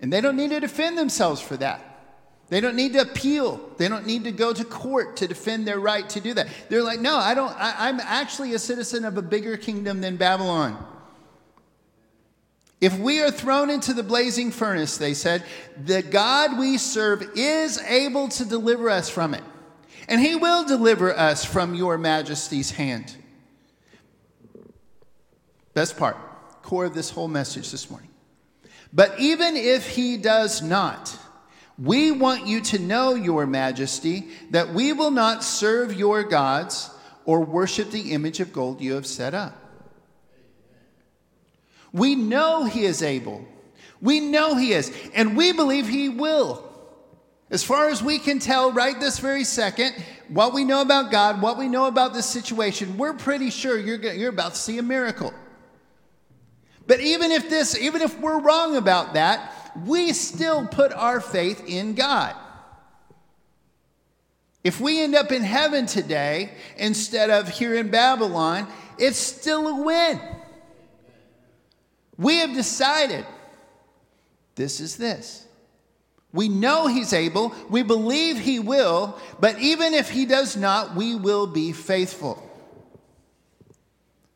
And 0.01 0.13
they 0.13 0.21
don't 0.21 0.37
need 0.37 0.51
to 0.51 0.61
defend 0.61 0.97
themselves 0.97 1.41
for 1.41 1.57
that. 1.57 1.81
They 2.51 2.61
don't 2.61 2.77
need 2.77 2.93
to 2.93 3.01
appeal. 3.01 3.69
They 3.79 3.89
don't 3.89 4.07
need 4.07 4.23
to 4.25 4.31
go 4.31 4.53
to 4.53 4.65
court 4.65 5.17
to 5.17 5.27
defend 5.27 5.67
their 5.67 5.81
right 5.81 6.09
to 6.11 6.21
do 6.21 6.35
that. 6.35 6.47
They're 6.69 6.85
like, 6.85 7.01
no, 7.01 7.17
I 7.17 7.35
don't, 7.35 7.51
I, 7.57 7.89
I'm 7.89 7.99
actually 7.99 8.55
a 8.55 8.59
citizen 8.61 9.05
of 9.05 9.19
a 9.19 9.23
bigger 9.23 9.57
kingdom 9.57 10.01
than 10.03 10.17
Babylon. 10.17 10.87
If 12.81 12.97
we 12.97 13.21
are 13.23 13.31
thrown 13.33 13.71
into 13.71 13.93
the 13.93 14.05
blazing 14.05 14.53
furnace, 14.53 14.99
they 14.99 15.15
said, 15.15 15.43
the 15.85 16.03
God 16.03 16.61
we 16.61 16.79
serve 16.79 17.29
is 17.35 17.81
able 17.81 18.29
to 18.29 18.45
deliver 18.45 18.89
us 18.89 19.11
from 19.11 19.35
it 19.35 19.43
and 20.09 20.21
he 20.21 20.37
will 20.37 20.65
deliver 20.65 21.17
us 21.17 21.45
from 21.45 21.75
your 21.75 21.99
majesty's 21.99 22.73
hand. 22.73 23.17
Best 25.75 25.97
part, 25.97 26.17
core 26.63 26.85
of 26.85 26.95
this 26.95 27.11
whole 27.11 27.29
message 27.29 27.71
this 27.71 27.91
morning. 27.91 28.11
But 28.93 29.19
even 29.19 29.57
if 29.57 29.89
he 29.89 30.17
does 30.17 30.63
not, 30.63 31.17
we 31.79 32.13
want 32.13 32.47
you 32.47 32.61
to 32.61 32.79
know, 32.79 33.15
your 33.15 33.47
majesty, 33.47 34.29
that 34.51 34.73
we 34.73 34.93
will 34.93 35.11
not 35.11 35.43
serve 35.43 35.93
your 35.93 36.23
gods 36.23 36.91
or 37.25 37.41
worship 37.41 37.91
the 37.91 38.13
image 38.13 38.39
of 38.39 38.53
gold 38.53 38.81
you 38.81 38.95
have 38.95 39.07
set 39.07 39.35
up. 39.35 39.61
We 41.93 42.15
know 42.15 42.65
he 42.65 42.85
is 42.85 43.03
able. 43.03 43.45
We 44.01 44.21
know 44.21 44.57
he 44.57 44.73
is, 44.73 44.93
and 45.15 45.37
we 45.37 45.53
believe 45.53 45.89
he 45.89 46.09
will. 46.09 46.71
As 47.51 47.63
far 47.63 47.89
as 47.89 48.03
we 48.03 48.19
can 48.19 48.39
tell 48.39 48.73
right 48.73 48.99
this 48.99 49.19
very 49.19 49.45
second, 49.45 49.95
what 50.29 50.55
we 50.55 50.65
know 50.65 50.81
about 50.81 51.11
God, 51.11 51.43
what 51.43 51.59
we 51.59 51.69
know 51.69 51.87
about 51.87 52.15
this 52.15 52.27
situation, 52.27 52.97
we're 52.97 53.13
pretty 53.13 53.51
sure 53.51 53.79
you're, 53.79 54.01
you're 54.13 54.31
about 54.31 54.55
to 54.55 54.61
see 54.61 54.79
a 54.79 54.83
miracle. 54.83 55.33
But 56.87 57.01
even 57.01 57.31
if 57.31 57.49
this, 57.49 57.79
even 57.79 58.03
if 58.03 58.19
we're 58.19 58.41
wrong 58.41 58.77
about 58.77 59.15
that, 59.15 59.73
we 59.85 60.13
still 60.13 60.67
put 60.67 60.93
our 60.93 61.21
faith 61.21 61.65
in 61.67 61.95
God. 61.95 62.35
If 64.63 64.81
we 64.81 65.03
end 65.03 65.15
up 65.15 65.31
in 65.31 65.43
heaven 65.43 65.85
today 65.85 66.53
instead 66.79 67.29
of 67.29 67.49
here 67.49 67.75
in 67.75 67.91
Babylon, 67.91 68.67
it's 68.99 69.19
still 69.19 69.69
a 69.69 69.83
win. 69.83 70.21
We 72.17 72.39
have 72.39 72.55
decided 72.55 73.27
this 74.55 74.81
is 74.81 74.97
this. 74.97 75.44
We 76.35 76.49
know 76.49 76.89
he's 76.89 77.13
able, 77.13 77.55
we 77.71 77.85
believe 77.85 78.41
he 78.41 78.59
will, 78.59 79.17
but 79.39 79.61
even 79.61 79.95
if 79.95 80.11
he 80.11 80.27
does 80.27 80.57
not, 80.57 80.97
we 80.97 81.15
will 81.15 81.47
be 81.47 81.71
faithful. 81.73 82.43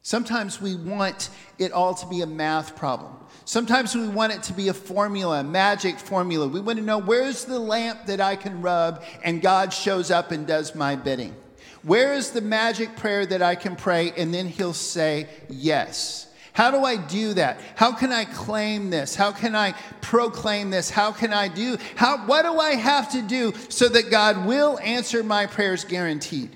Sometimes 0.02 0.60
we 0.60 0.76
want 0.76 1.28
it 1.58 1.72
all 1.72 1.94
to 1.94 2.06
be 2.06 2.22
a 2.22 2.26
math 2.26 2.76
problem. 2.76 3.14
Sometimes 3.44 3.96
we 3.96 4.06
want 4.06 4.32
it 4.32 4.44
to 4.44 4.52
be 4.52 4.68
a 4.68 4.74
formula, 4.74 5.40
a 5.40 5.44
magic 5.44 5.98
formula. 5.98 6.46
We 6.46 6.60
want 6.60 6.78
to 6.78 6.84
know 6.84 6.98
where's 6.98 7.44
the 7.44 7.58
lamp 7.58 8.06
that 8.06 8.20
I 8.20 8.36
can 8.36 8.62
rub 8.62 9.02
and 9.24 9.42
God 9.42 9.72
shows 9.72 10.12
up 10.12 10.30
and 10.30 10.46
does 10.46 10.76
my 10.76 10.94
bidding? 10.94 11.34
Where 11.82 12.14
is 12.14 12.30
the 12.30 12.40
magic 12.40 12.94
prayer 12.94 13.26
that 13.26 13.42
I 13.42 13.56
can 13.56 13.74
pray 13.74 14.12
and 14.16 14.32
then 14.32 14.46
he'll 14.46 14.72
say 14.72 15.28
yes? 15.48 16.27
How 16.58 16.72
do 16.72 16.84
I 16.84 16.96
do 16.96 17.34
that? 17.34 17.60
How 17.76 17.92
can 17.92 18.10
I 18.10 18.24
claim 18.24 18.90
this? 18.90 19.14
How 19.14 19.30
can 19.30 19.54
I 19.54 19.74
proclaim 20.00 20.70
this? 20.70 20.90
How 20.90 21.12
can 21.12 21.32
I 21.32 21.46
do? 21.46 21.78
How 21.94 22.26
what 22.26 22.42
do 22.42 22.58
I 22.58 22.74
have 22.74 23.12
to 23.12 23.22
do 23.22 23.54
so 23.68 23.88
that 23.88 24.10
God 24.10 24.44
will 24.44 24.76
answer 24.80 25.22
my 25.22 25.46
prayers 25.46 25.84
guaranteed? 25.84 26.50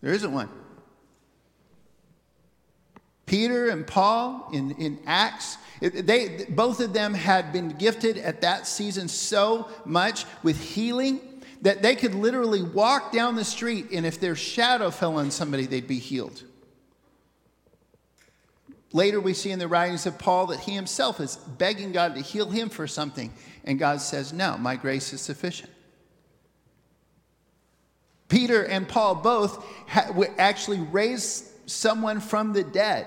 There 0.00 0.14
isn't 0.14 0.32
one. 0.32 0.48
Peter 3.26 3.68
and 3.68 3.86
Paul 3.86 4.48
in, 4.50 4.70
in 4.76 4.98
Acts, 5.04 5.58
they, 5.82 6.46
both 6.48 6.80
of 6.80 6.94
them 6.94 7.12
had 7.12 7.52
been 7.52 7.68
gifted 7.68 8.16
at 8.16 8.40
that 8.40 8.66
season 8.66 9.08
so 9.08 9.68
much 9.84 10.24
with 10.42 10.58
healing 10.58 11.20
that 11.64 11.80
they 11.80 11.96
could 11.96 12.14
literally 12.14 12.62
walk 12.62 13.10
down 13.10 13.36
the 13.36 13.44
street, 13.44 13.86
and 13.90 14.04
if 14.04 14.20
their 14.20 14.36
shadow 14.36 14.90
fell 14.90 15.16
on 15.16 15.30
somebody, 15.30 15.64
they'd 15.64 15.88
be 15.88 15.98
healed. 15.98 16.42
Later, 18.92 19.18
we 19.18 19.32
see 19.32 19.50
in 19.50 19.58
the 19.58 19.66
writings 19.66 20.04
of 20.04 20.18
Paul 20.18 20.48
that 20.48 20.60
he 20.60 20.72
himself 20.72 21.20
is 21.20 21.36
begging 21.36 21.90
God 21.90 22.16
to 22.16 22.20
heal 22.20 22.50
him 22.50 22.68
for 22.68 22.86
something, 22.86 23.32
and 23.64 23.78
God 23.78 24.02
says, 24.02 24.30
No, 24.30 24.58
my 24.58 24.76
grace 24.76 25.14
is 25.14 25.22
sufficient. 25.22 25.70
Peter 28.28 28.62
and 28.62 28.86
Paul 28.86 29.14
both 29.14 29.64
actually 30.38 30.80
raised 30.80 31.46
someone 31.64 32.20
from 32.20 32.52
the 32.52 32.62
dead. 32.62 33.06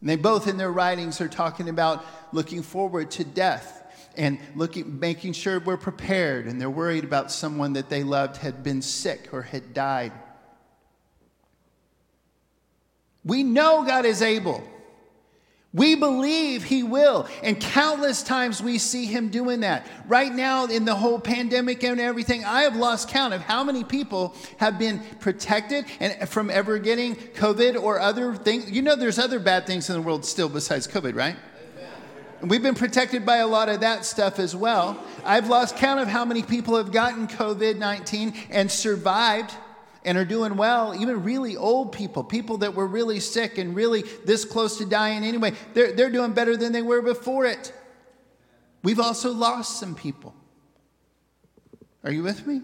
And 0.00 0.08
they 0.08 0.16
both, 0.16 0.46
in 0.46 0.56
their 0.56 0.70
writings, 0.70 1.20
are 1.20 1.28
talking 1.28 1.68
about 1.68 2.04
looking 2.32 2.62
forward 2.62 3.10
to 3.12 3.24
death 3.24 3.79
and 4.16 4.38
looking, 4.54 4.98
making 4.98 5.32
sure 5.32 5.60
we're 5.60 5.76
prepared. 5.76 6.46
And 6.46 6.60
they're 6.60 6.70
worried 6.70 7.04
about 7.04 7.30
someone 7.30 7.74
that 7.74 7.88
they 7.88 8.02
loved 8.02 8.38
had 8.38 8.62
been 8.62 8.82
sick 8.82 9.28
or 9.32 9.42
had 9.42 9.74
died. 9.74 10.12
We 13.24 13.42
know 13.42 13.84
God 13.84 14.04
is 14.04 14.22
able. 14.22 14.62
We 15.72 15.94
believe 15.94 16.64
he 16.64 16.82
will. 16.82 17.28
And 17.44 17.60
countless 17.60 18.24
times 18.24 18.60
we 18.60 18.78
see 18.78 19.04
him 19.04 19.28
doing 19.28 19.60
that. 19.60 19.86
Right 20.08 20.34
now, 20.34 20.66
in 20.66 20.84
the 20.84 20.96
whole 20.96 21.20
pandemic 21.20 21.84
and 21.84 22.00
everything, 22.00 22.44
I 22.44 22.62
have 22.62 22.74
lost 22.74 23.08
count 23.08 23.34
of 23.34 23.42
how 23.42 23.62
many 23.62 23.84
people 23.84 24.34
have 24.56 24.80
been 24.80 25.00
protected 25.20 25.84
and 26.00 26.28
from 26.28 26.50
ever 26.50 26.78
getting 26.78 27.14
COVID 27.14 27.80
or 27.80 28.00
other 28.00 28.34
things. 28.34 28.68
You 28.68 28.82
know, 28.82 28.96
there's 28.96 29.20
other 29.20 29.38
bad 29.38 29.64
things 29.64 29.88
in 29.88 29.94
the 29.94 30.02
world 30.02 30.24
still 30.24 30.48
besides 30.48 30.88
COVID, 30.88 31.14
right? 31.14 31.36
And 32.40 32.50
we've 32.50 32.62
been 32.62 32.74
protected 32.74 33.26
by 33.26 33.38
a 33.38 33.46
lot 33.46 33.68
of 33.68 33.80
that 33.80 34.04
stuff 34.04 34.38
as 34.38 34.56
well. 34.56 35.02
I've 35.24 35.48
lost 35.48 35.76
count 35.76 36.00
of 36.00 36.08
how 36.08 36.24
many 36.24 36.42
people 36.42 36.76
have 36.76 36.90
gotten 36.90 37.28
COVID 37.28 37.76
19 37.76 38.34
and 38.50 38.70
survived 38.70 39.54
and 40.04 40.16
are 40.16 40.24
doing 40.24 40.56
well, 40.56 40.94
even 40.98 41.22
really 41.22 41.56
old 41.56 41.92
people, 41.92 42.24
people 42.24 42.58
that 42.58 42.74
were 42.74 42.86
really 42.86 43.20
sick 43.20 43.58
and 43.58 43.76
really 43.76 44.02
this 44.24 44.46
close 44.46 44.78
to 44.78 44.86
dying 44.86 45.24
anyway, 45.24 45.52
they're, 45.74 45.92
they're 45.92 46.10
doing 46.10 46.32
better 46.32 46.56
than 46.56 46.72
they 46.72 46.80
were 46.80 47.02
before 47.02 47.44
it. 47.44 47.74
We've 48.82 49.00
also 49.00 49.32
lost 49.32 49.78
some 49.78 49.94
people. 49.94 50.34
Are 52.02 52.10
you 52.10 52.22
with 52.22 52.46
me? 52.46 52.62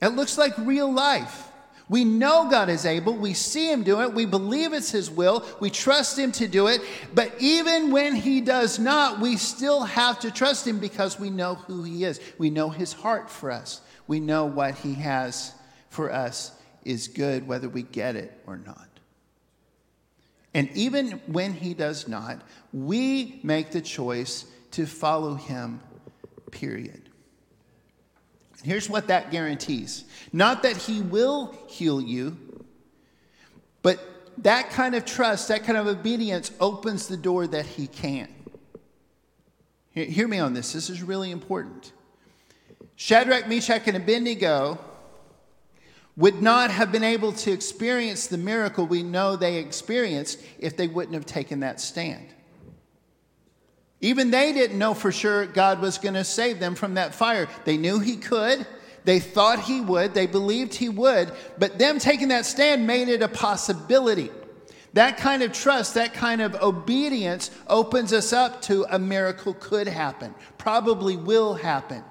It 0.00 0.08
looks 0.08 0.36
like 0.36 0.52
real 0.58 0.92
life. 0.92 1.51
We 1.88 2.04
know 2.04 2.48
God 2.50 2.68
is 2.68 2.86
able. 2.86 3.14
We 3.14 3.34
see 3.34 3.70
Him 3.70 3.82
do 3.82 4.00
it. 4.00 4.14
We 4.14 4.24
believe 4.24 4.72
it's 4.72 4.90
His 4.90 5.10
will. 5.10 5.44
We 5.60 5.70
trust 5.70 6.18
Him 6.18 6.32
to 6.32 6.48
do 6.48 6.68
it. 6.68 6.80
But 7.14 7.32
even 7.38 7.90
when 7.90 8.14
He 8.14 8.40
does 8.40 8.78
not, 8.78 9.20
we 9.20 9.36
still 9.36 9.82
have 9.82 10.20
to 10.20 10.30
trust 10.30 10.66
Him 10.66 10.78
because 10.78 11.18
we 11.18 11.30
know 11.30 11.54
who 11.54 11.82
He 11.82 12.04
is. 12.04 12.20
We 12.38 12.50
know 12.50 12.70
His 12.70 12.92
heart 12.92 13.28
for 13.28 13.50
us 13.50 13.80
we 14.06 14.20
know 14.20 14.44
what 14.46 14.74
He 14.76 14.94
has 14.94 15.54
for 15.88 16.12
us 16.12 16.52
is 16.84 17.08
good, 17.08 17.46
whether 17.46 17.68
we 17.68 17.82
get 17.82 18.16
it 18.16 18.40
or 18.46 18.56
not. 18.58 18.88
And 20.54 20.70
even 20.74 21.12
when 21.26 21.54
He 21.54 21.74
does 21.74 22.08
not, 22.08 22.42
we 22.72 23.40
make 23.42 23.70
the 23.70 23.80
choice 23.80 24.44
to 24.72 24.86
follow 24.86 25.34
Him, 25.34 25.80
period. 26.50 27.01
Here's 28.62 28.88
what 28.88 29.08
that 29.08 29.30
guarantees 29.30 30.04
not 30.32 30.62
that 30.62 30.76
He 30.76 31.00
will 31.00 31.54
heal 31.68 32.00
you, 32.00 32.36
but 33.82 33.98
that 34.38 34.70
kind 34.70 34.94
of 34.94 35.04
trust, 35.04 35.48
that 35.48 35.64
kind 35.64 35.76
of 35.76 35.86
obedience 35.86 36.50
opens 36.60 37.08
the 37.08 37.16
door 37.16 37.46
that 37.46 37.66
He 37.66 37.86
can. 37.86 38.28
Hear 39.90 40.26
me 40.26 40.38
on 40.38 40.54
this, 40.54 40.72
this 40.72 40.88
is 40.88 41.02
really 41.02 41.30
important. 41.30 41.92
Shadrach, 42.96 43.46
Meshach, 43.46 43.86
and 43.88 43.96
Abednego 43.96 44.78
would 46.16 46.40
not 46.42 46.70
have 46.70 46.92
been 46.92 47.04
able 47.04 47.32
to 47.32 47.50
experience 47.50 48.26
the 48.26 48.38
miracle 48.38 48.86
we 48.86 49.02
know 49.02 49.34
they 49.36 49.56
experienced 49.56 50.38
if 50.58 50.76
they 50.76 50.86
wouldn't 50.86 51.14
have 51.14 51.26
taken 51.26 51.60
that 51.60 51.80
stand. 51.80 52.26
Even 54.02 54.32
they 54.32 54.52
didn't 54.52 54.78
know 54.78 54.94
for 54.94 55.12
sure 55.12 55.46
God 55.46 55.80
was 55.80 55.96
going 55.96 56.14
to 56.14 56.24
save 56.24 56.58
them 56.58 56.74
from 56.74 56.94
that 56.94 57.14
fire. 57.14 57.48
They 57.64 57.76
knew 57.76 58.00
He 58.00 58.16
could, 58.16 58.66
they 59.04 59.20
thought 59.20 59.60
He 59.60 59.80
would, 59.80 60.12
they 60.12 60.26
believed 60.26 60.74
He 60.74 60.88
would, 60.88 61.32
but 61.56 61.78
them 61.78 62.00
taking 62.00 62.28
that 62.28 62.44
stand 62.44 62.86
made 62.86 63.08
it 63.08 63.22
a 63.22 63.28
possibility. 63.28 64.30
That 64.94 65.16
kind 65.16 65.42
of 65.42 65.52
trust, 65.52 65.94
that 65.94 66.12
kind 66.12 66.42
of 66.42 66.54
obedience 66.56 67.50
opens 67.66 68.12
us 68.12 68.32
up 68.32 68.60
to 68.62 68.84
a 68.90 68.98
miracle 68.98 69.54
could 69.54 69.86
happen, 69.86 70.34
probably 70.58 71.16
will 71.16 71.54
happen. 71.54 72.04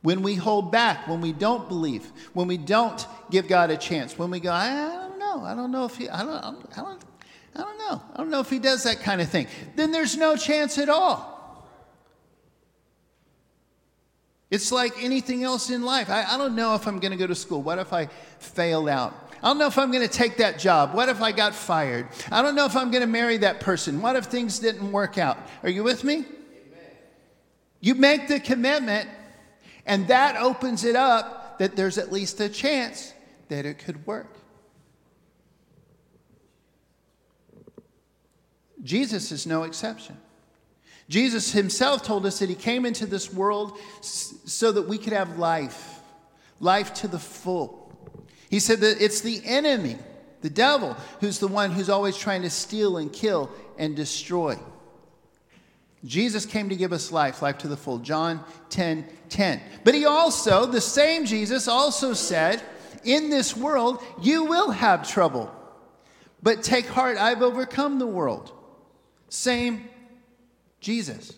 When 0.00 0.22
we 0.22 0.34
hold 0.34 0.72
back, 0.72 1.06
when 1.06 1.20
we 1.20 1.32
don't 1.32 1.68
believe, 1.68 2.10
when 2.32 2.48
we 2.48 2.56
don't 2.56 3.06
give 3.30 3.46
God 3.46 3.70
a 3.70 3.76
chance, 3.76 4.18
when 4.18 4.30
we 4.30 4.40
go, 4.40 4.50
I, 4.50 5.08
don't 5.08 5.18
know, 5.18 5.44
I 5.44 5.54
don't 5.54 5.70
know 5.70 5.84
if 5.84 5.96
he, 5.96 6.08
I 6.08 6.24
don't, 6.24 6.68
I 6.76 6.80
don't, 6.80 7.11
I 7.54 7.60
don't 7.60 7.78
know, 7.78 8.02
I 8.14 8.16
don't 8.16 8.30
know 8.30 8.40
if 8.40 8.50
he 8.50 8.58
does 8.58 8.84
that 8.84 9.00
kind 9.00 9.20
of 9.20 9.28
thing, 9.28 9.46
then 9.76 9.92
there's 9.92 10.16
no 10.16 10.36
chance 10.36 10.78
at 10.78 10.88
all. 10.88 11.32
It's 14.50 14.70
like 14.70 15.02
anything 15.02 15.44
else 15.44 15.70
in 15.70 15.82
life. 15.82 16.10
I, 16.10 16.24
I 16.24 16.36
don't 16.36 16.54
know 16.54 16.74
if 16.74 16.86
I'm 16.86 16.98
going 16.98 17.12
to 17.12 17.16
go 17.16 17.26
to 17.26 17.34
school. 17.34 17.62
What 17.62 17.78
if 17.78 17.94
I 17.94 18.06
fail 18.38 18.86
out? 18.86 19.14
I 19.42 19.48
don't 19.48 19.56
know 19.56 19.66
if 19.66 19.78
I'm 19.78 19.90
going 19.90 20.06
to 20.06 20.12
take 20.12 20.36
that 20.36 20.58
job. 20.58 20.94
What 20.94 21.08
if 21.08 21.22
I 21.22 21.32
got 21.32 21.54
fired? 21.54 22.06
I 22.30 22.42
don't 22.42 22.54
know 22.54 22.66
if 22.66 22.76
I'm 22.76 22.90
going 22.90 23.00
to 23.00 23.08
marry 23.08 23.38
that 23.38 23.60
person. 23.60 24.02
What 24.02 24.14
if 24.14 24.26
things 24.26 24.58
didn't 24.58 24.92
work 24.92 25.16
out? 25.16 25.38
Are 25.62 25.70
you 25.70 25.82
with 25.82 26.04
me? 26.04 26.16
Amen. 26.16 26.26
You 27.80 27.94
make 27.94 28.28
the 28.28 28.40
commitment 28.40 29.08
and 29.86 30.06
that 30.08 30.36
opens 30.36 30.84
it 30.84 30.96
up 30.96 31.58
that 31.58 31.74
there's 31.74 31.98
at 31.98 32.12
least 32.12 32.40
a 32.40 32.48
chance 32.48 33.14
that 33.48 33.66
it 33.66 33.78
could 33.78 34.06
work. 34.06 34.36
Jesus 38.82 39.30
is 39.30 39.46
no 39.46 39.62
exception. 39.62 40.16
Jesus 41.08 41.52
himself 41.52 42.02
told 42.02 42.24
us 42.26 42.38
that 42.38 42.48
he 42.48 42.54
came 42.54 42.86
into 42.86 43.06
this 43.06 43.32
world 43.32 43.78
so 44.00 44.72
that 44.72 44.88
we 44.88 44.98
could 44.98 45.12
have 45.12 45.38
life, 45.38 46.00
life 46.60 46.94
to 46.94 47.08
the 47.08 47.18
full. 47.18 47.92
He 48.50 48.60
said 48.60 48.80
that 48.80 49.02
it's 49.02 49.20
the 49.20 49.40
enemy, 49.44 49.98
the 50.40 50.50
devil, 50.50 50.96
who's 51.20 51.38
the 51.38 51.48
one 51.48 51.70
who's 51.70 51.90
always 51.90 52.16
trying 52.16 52.42
to 52.42 52.50
steal 52.50 52.96
and 52.96 53.12
kill 53.12 53.50
and 53.78 53.94
destroy. 53.94 54.58
Jesus 56.04 56.46
came 56.46 56.68
to 56.68 56.76
give 56.76 56.92
us 56.92 57.12
life, 57.12 57.42
life 57.42 57.58
to 57.58 57.68
the 57.68 57.76
full. 57.76 57.98
John 57.98 58.44
10 58.70 59.06
10. 59.28 59.60
But 59.84 59.94
he 59.94 60.04
also, 60.04 60.66
the 60.66 60.80
same 60.80 61.24
Jesus, 61.24 61.68
also 61.68 62.12
said, 62.12 62.62
In 63.04 63.30
this 63.30 63.56
world 63.56 64.02
you 64.20 64.44
will 64.44 64.70
have 64.70 65.08
trouble. 65.08 65.54
But 66.42 66.62
take 66.62 66.86
heart, 66.86 67.18
I've 67.18 67.42
overcome 67.42 67.98
the 67.98 68.06
world. 68.06 68.52
Same 69.32 69.88
Jesus. 70.78 71.32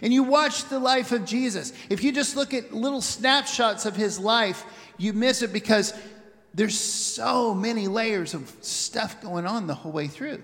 And 0.00 0.14
you 0.14 0.22
watch 0.22 0.64
the 0.70 0.78
life 0.78 1.12
of 1.12 1.26
Jesus. 1.26 1.74
If 1.90 2.02
you 2.02 2.10
just 2.10 2.36
look 2.36 2.54
at 2.54 2.72
little 2.72 3.02
snapshots 3.02 3.84
of 3.84 3.94
his 3.94 4.18
life, 4.18 4.64
you 4.96 5.12
miss 5.12 5.42
it 5.42 5.52
because 5.52 5.92
there's 6.54 6.78
so 6.78 7.54
many 7.54 7.86
layers 7.86 8.32
of 8.32 8.50
stuff 8.62 9.20
going 9.20 9.46
on 9.46 9.66
the 9.66 9.74
whole 9.74 9.92
way 9.92 10.06
through. 10.06 10.40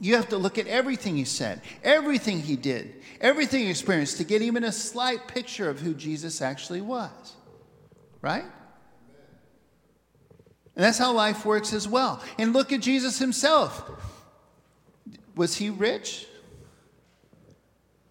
You 0.00 0.16
have 0.16 0.30
to 0.30 0.38
look 0.38 0.58
at 0.58 0.66
everything 0.66 1.16
he 1.16 1.24
said, 1.24 1.62
everything 1.84 2.40
he 2.40 2.56
did, 2.56 2.96
everything 3.20 3.62
he 3.62 3.70
experienced 3.70 4.16
to 4.16 4.24
get 4.24 4.42
even 4.42 4.64
a 4.64 4.72
slight 4.72 5.28
picture 5.28 5.70
of 5.70 5.78
who 5.78 5.94
Jesus 5.94 6.42
actually 6.42 6.80
was. 6.80 7.36
Right? 8.20 8.44
And 10.74 10.84
that's 10.84 10.98
how 10.98 11.12
life 11.12 11.46
works 11.46 11.72
as 11.72 11.86
well. 11.86 12.20
And 12.40 12.52
look 12.52 12.72
at 12.72 12.80
Jesus 12.80 13.20
himself. 13.20 13.88
Was 15.38 15.54
he 15.54 15.70
rich? 15.70 16.26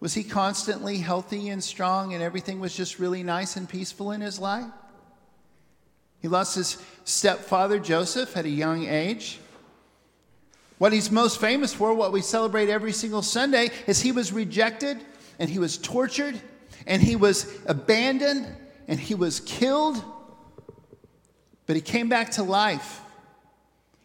Was 0.00 0.14
he 0.14 0.24
constantly 0.24 0.96
healthy 0.96 1.50
and 1.50 1.62
strong 1.62 2.14
and 2.14 2.22
everything 2.22 2.58
was 2.58 2.74
just 2.74 2.98
really 2.98 3.22
nice 3.22 3.54
and 3.54 3.68
peaceful 3.68 4.12
in 4.12 4.22
his 4.22 4.38
life? 4.38 4.64
He 6.20 6.28
lost 6.28 6.54
his 6.54 6.78
stepfather, 7.04 7.80
Joseph, 7.80 8.34
at 8.34 8.46
a 8.46 8.48
young 8.48 8.86
age. 8.86 9.40
What 10.78 10.94
he's 10.94 11.10
most 11.10 11.38
famous 11.38 11.74
for, 11.74 11.92
what 11.92 12.12
we 12.12 12.22
celebrate 12.22 12.70
every 12.70 12.92
single 12.92 13.20
Sunday, 13.20 13.72
is 13.86 14.00
he 14.00 14.10
was 14.10 14.32
rejected 14.32 14.96
and 15.38 15.50
he 15.50 15.58
was 15.58 15.76
tortured 15.76 16.40
and 16.86 17.02
he 17.02 17.14
was 17.14 17.54
abandoned 17.66 18.46
and 18.86 18.98
he 18.98 19.14
was 19.14 19.40
killed, 19.40 20.02
but 21.66 21.76
he 21.76 21.82
came 21.82 22.08
back 22.08 22.30
to 22.32 22.42
life. 22.42 23.02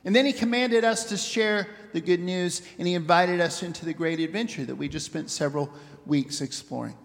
And 0.03 0.13
then 0.13 0.25
he 0.25 0.33
commanded 0.33 0.83
us 0.83 1.05
to 1.05 1.15
share 1.15 1.69
the 1.93 2.01
good 2.01 2.19
news 2.19 2.61
and 2.77 2.87
he 2.87 2.93
invited 2.93 3.39
us 3.39 3.63
into 3.63 3.85
the 3.85 3.93
great 3.93 4.19
adventure 4.19 4.65
that 4.65 4.75
we 4.75 4.89
just 4.89 5.05
spent 5.05 5.29
several 5.29 5.71
weeks 6.05 6.41
exploring. 6.41 6.95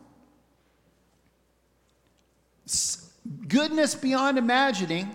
Goodness 3.47 3.95
beyond 3.95 4.39
imagining 4.39 5.15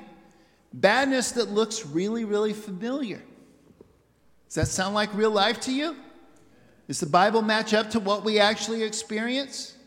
Badness 0.73 1.33
that 1.33 1.51
looks 1.51 1.85
really, 1.85 2.25
really 2.25 2.53
familiar. 2.53 3.21
Does 4.47 4.55
that 4.55 4.67
sound 4.67 4.95
like 4.95 5.13
real 5.13 5.31
life 5.31 5.59
to 5.61 5.71
you? 5.71 5.95
Does 6.87 6.99
the 6.99 7.05
Bible 7.05 7.43
match 7.43 7.73
up 7.73 7.91
to 7.91 7.99
what 7.99 8.23
we 8.23 8.39
actually 8.39 8.81
experience? 8.83 9.77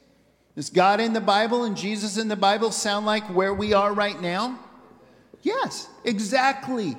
Does 0.54 0.70
God 0.70 1.00
in 1.00 1.12
the 1.12 1.20
Bible 1.20 1.64
and 1.64 1.76
Jesus 1.76 2.16
in 2.16 2.28
the 2.28 2.36
Bible 2.36 2.70
sound 2.70 3.04
like 3.04 3.24
where 3.24 3.52
we 3.52 3.74
are 3.74 3.92
right 3.92 4.18
now? 4.20 4.58
Yes, 5.42 5.88
exactly. 6.04 6.96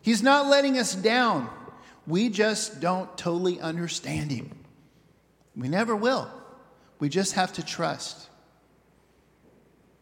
He's 0.00 0.22
not 0.22 0.46
letting 0.46 0.78
us 0.78 0.94
down. 0.94 1.48
We 2.06 2.28
just 2.28 2.80
don't 2.80 3.16
totally 3.16 3.60
understand 3.60 4.30
Him. 4.30 4.50
We 5.56 5.68
never 5.68 5.94
will. 5.94 6.30
We 6.98 7.08
just 7.08 7.34
have 7.34 7.52
to 7.54 7.64
trust. 7.64 8.28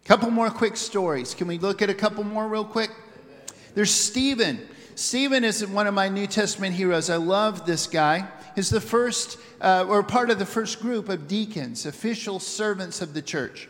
Couple 0.04 0.30
more 0.30 0.50
quick 0.50 0.76
stories. 0.76 1.34
Can 1.34 1.46
we 1.46 1.58
look 1.58 1.82
at 1.82 1.90
a 1.90 1.94
couple 1.94 2.24
more 2.24 2.48
real 2.48 2.64
quick? 2.64 2.90
There's 3.74 3.90
Stephen. 3.90 4.66
Stephen 4.94 5.44
is 5.44 5.66
one 5.66 5.86
of 5.86 5.94
my 5.94 6.08
New 6.08 6.26
Testament 6.26 6.74
heroes. 6.74 7.10
I 7.10 7.16
love 7.16 7.64
this 7.64 7.86
guy. 7.86 8.28
He's 8.54 8.70
the 8.70 8.80
first, 8.80 9.38
uh, 9.60 9.86
or 9.88 10.02
part 10.02 10.30
of 10.30 10.38
the 10.38 10.46
first 10.46 10.80
group 10.80 11.08
of 11.08 11.28
deacons, 11.28 11.86
official 11.86 12.40
servants 12.40 13.00
of 13.00 13.14
the 13.14 13.22
church. 13.22 13.68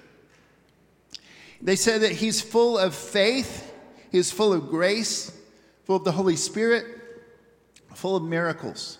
They 1.61 1.77
say 1.77 1.99
that 1.99 2.13
he's 2.13 2.41
full 2.41 2.79
of 2.79 2.95
faith, 2.95 3.71
he's 4.11 4.33
full 4.33 4.53
of 4.53 4.71
grace, 4.71 5.31
full 5.85 5.97
of 5.97 6.05
the 6.05 6.13
Holy 6.13 6.37
Spirit, 6.37 6.87
full 7.95 8.17
of 8.17 8.23
miracles. 8.23 8.99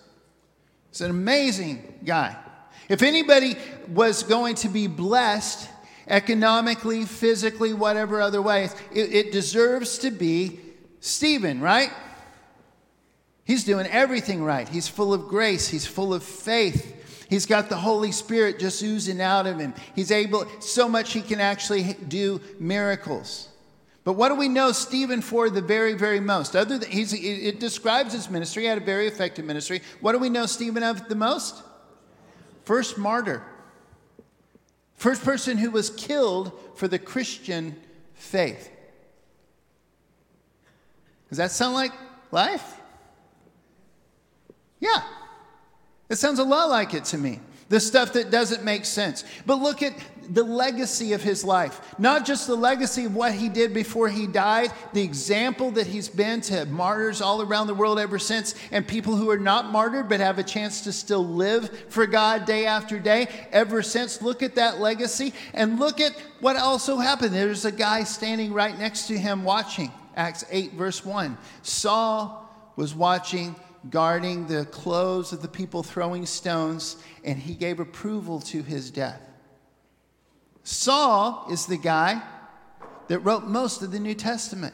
He's 0.91 1.01
an 1.01 1.11
amazing 1.11 2.01
guy. 2.05 2.37
If 2.89 3.03
anybody 3.03 3.57
was 3.89 4.23
going 4.23 4.57
to 4.57 4.69
be 4.69 4.87
blessed 4.89 5.69
economically, 6.09 7.05
physically, 7.05 7.73
whatever 7.73 8.21
other 8.21 8.43
way, 8.43 8.65
it, 8.93 9.15
it 9.15 9.33
deserves 9.33 9.99
to 9.99 10.11
be 10.11 10.59
Stephen, 10.99 11.61
right? 11.61 11.91
He's 13.45 13.65
doing 13.65 13.87
everything 13.87 14.43
right. 14.43 14.69
He's 14.69 14.89
full 14.89 15.15
of 15.15 15.29
grace, 15.29 15.69
he's 15.69 15.87
full 15.87 16.13
of 16.13 16.23
faith. 16.23 16.97
He's 17.31 17.47
got 17.47 17.69
the 17.69 17.77
Holy 17.77 18.11
Spirit 18.11 18.59
just 18.59 18.83
oozing 18.83 19.21
out 19.21 19.47
of 19.47 19.61
him. 19.61 19.73
He's 19.95 20.11
able, 20.11 20.47
so 20.59 20.89
much 20.89 21.13
he 21.13 21.23
can 21.23 21.41
actually 21.41 21.93
do 22.09 22.41
miracles. 22.59 23.50
But 24.03 24.15
what 24.15 24.31
do 24.31 24.35
we 24.35 24.49
know 24.49 24.73
Stephen 24.73 25.21
for 25.21 25.51
the 25.51 25.61
very, 25.61 25.93
very 25.93 26.21
most? 26.21 26.57
Other 26.57 26.79
than 26.79 26.91
he's, 26.91 27.13
it 27.13 27.61
describes 27.61 28.15
his 28.15 28.31
ministry, 28.31 28.63
he 28.63 28.69
had 28.69 28.79
a 28.79 28.85
very 28.85 29.07
effective 29.07 29.45
ministry. 29.45 29.83
What 30.01 30.13
do 30.13 30.19
we 30.19 30.31
know 30.31 30.47
Stephen 30.47 30.83
of 30.83 31.09
the 31.09 31.15
most? 31.15 31.63
First 32.65 32.97
martyr. 32.97 33.43
First 34.95 35.23
person 35.23 35.59
who 35.59 35.71
was 35.71 35.91
killed 35.91 36.59
for 36.77 36.89
the 36.89 36.99
Christian 36.99 37.77
faith. 38.15 38.71
Does 41.29 41.39
that 41.39 41.51
sound 41.51 41.75
like 41.75 41.93
life? 42.31 42.77
Yeah. 44.81 45.03
It 46.09 46.17
sounds 46.17 46.39
a 46.39 46.45
lot 46.45 46.71
like 46.71 46.95
it 46.95 47.05
to 47.07 47.19
me. 47.19 47.41
The 47.69 47.81
stuff 47.81 48.15
that 48.15 48.31
doesn't 48.31 48.65
make 48.65 48.85
sense. 48.85 49.25
But 49.47 49.57
look 49.57 49.83
at 49.83 49.95
the 50.31 50.45
legacy 50.45 51.13
of 51.13 51.23
his 51.23 51.45
life. 51.45 51.81
Not 51.99 52.25
just 52.25 52.47
the 52.47 52.55
legacy 52.55 53.05
of 53.05 53.15
what 53.15 53.35
he 53.35 53.49
did 53.49 53.75
before 53.75 54.09
he 54.09 54.27
died, 54.27 54.73
the 54.93 55.03
example 55.03 55.73
that 55.73 55.89
he's 55.89 56.09
been 56.09 56.41
to 56.43 56.67
martyrs 56.67 57.21
all 57.21 57.43
around 57.43 57.67
the 57.67 57.75
world 57.75 57.99
ever 57.99 58.19
since, 58.19 58.55
and 58.71 58.87
people 58.87 59.17
who 59.17 59.29
are 59.31 59.39
not 59.39 59.71
martyred 59.71 60.09
but 60.09 60.21
have 60.21 60.39
a 60.39 60.45
chance 60.45 60.83
to 60.83 60.93
still 60.93 61.27
live 61.27 61.69
for 61.89 62.07
God 62.07 62.45
day 62.45 62.67
after 62.67 62.99
day 62.99 63.29
ever 63.51 63.83
since. 63.83 64.23
Look 64.23 64.43
at 64.43 64.55
that 64.55 64.81
legacy 64.81 65.35
and 65.53 65.81
look 65.81 66.01
at 66.01 66.13
what 66.41 66.57
also 66.57 66.97
happened. 66.97 67.35
There's 67.35 67.65
a 67.65 67.73
guy 67.73 68.05
standing 68.05 68.53
right 68.53 68.79
next 68.79 69.09
to 69.09 69.19
him 69.19 69.43
watching. 69.45 69.91
Acts 70.17 70.45
8, 70.51 70.75
verse 70.75 71.05
1. 71.05 71.37
Saul 71.63 72.49
was 72.77 72.95
watching 72.95 73.57
guarding 73.89 74.47
the 74.47 74.67
clothes 74.67 75.33
of 75.33 75.41
the 75.41 75.49
people 75.49 75.83
throwing 75.83 76.27
stones, 76.27 76.97
and 77.25 77.39
he 77.39 77.55
gave 77.55 77.81
approval 77.81 78.41
to 78.41 78.63
his 78.63 78.91
death. 78.91 79.30
Saul 80.71 81.49
is 81.51 81.67
the 81.67 81.77
guy 81.77 82.23
that 83.09 83.19
wrote 83.19 83.43
most 83.43 83.83
of 83.83 83.91
the 83.91 83.99
New 83.99 84.15
Testament. 84.15 84.73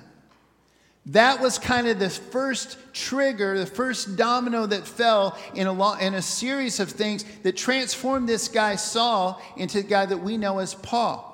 That 1.07 1.41
was 1.41 1.59
kind 1.59 1.89
of 1.89 1.99
the 1.99 2.11
first 2.11 2.77
trigger, 2.93 3.59
the 3.59 3.65
first 3.65 4.15
domino 4.15 4.67
that 4.67 4.87
fell 4.87 5.39
in 5.55 5.67
a, 5.67 5.73
long, 5.73 5.99
in 6.03 6.13
a 6.13 6.21
series 6.21 6.81
of 6.81 6.91
things 6.91 7.25
that 7.45 7.57
transformed 7.57 8.29
this 8.29 8.47
guy, 8.47 8.77
Saul, 8.77 9.41
into 9.57 9.81
the 9.81 9.89
guy 9.89 10.05
that 10.05 10.19
we 10.19 10.37
know 10.37 10.59
as 10.59 10.75
Paul. 10.75 11.33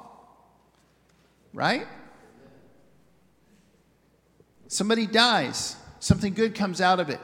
Right? 1.52 1.88
Somebody 4.68 5.08
dies, 5.08 5.74
something 5.98 6.34
good 6.34 6.54
comes 6.54 6.80
out 6.80 7.00
of 7.00 7.10
it. 7.10 7.20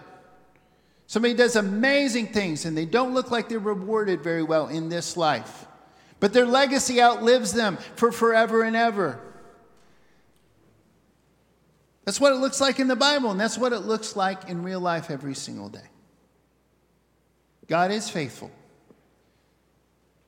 Somebody 1.07 1.35
does 1.35 1.55
amazing 1.55 2.33
things 2.33 2.65
and 2.65 2.77
they 2.77 2.85
don't 2.85 3.15
look 3.15 3.31
like 3.31 3.49
they're 3.49 3.61
rewarded 3.61 4.25
very 4.25 4.43
well 4.43 4.67
in 4.67 4.89
this 4.89 5.17
life. 5.17 5.68
But 6.21 6.33
their 6.33 6.47
legacy 6.47 7.01
outlives 7.01 7.53
them 7.53 7.79
for 7.97 8.11
forever 8.11 8.63
and 8.63 8.75
ever. 8.75 9.21
That's 12.05 12.21
what 12.21 12.33
it 12.33 12.37
looks 12.37 12.61
like 12.61 12.81
in 12.81 12.89
the 12.89 12.97
Bible, 12.97 13.31
and 13.31 13.39
that's 13.39 13.59
what 13.59 13.73
it 13.73 13.81
looks 13.81 14.17
like 14.17 14.49
in 14.49 14.63
real 14.63 14.81
life 14.81 15.11
every 15.11 15.35
single 15.35 15.69
day. 15.69 15.87
God 17.69 17.91
is 17.91 18.09
faithful. 18.09 18.51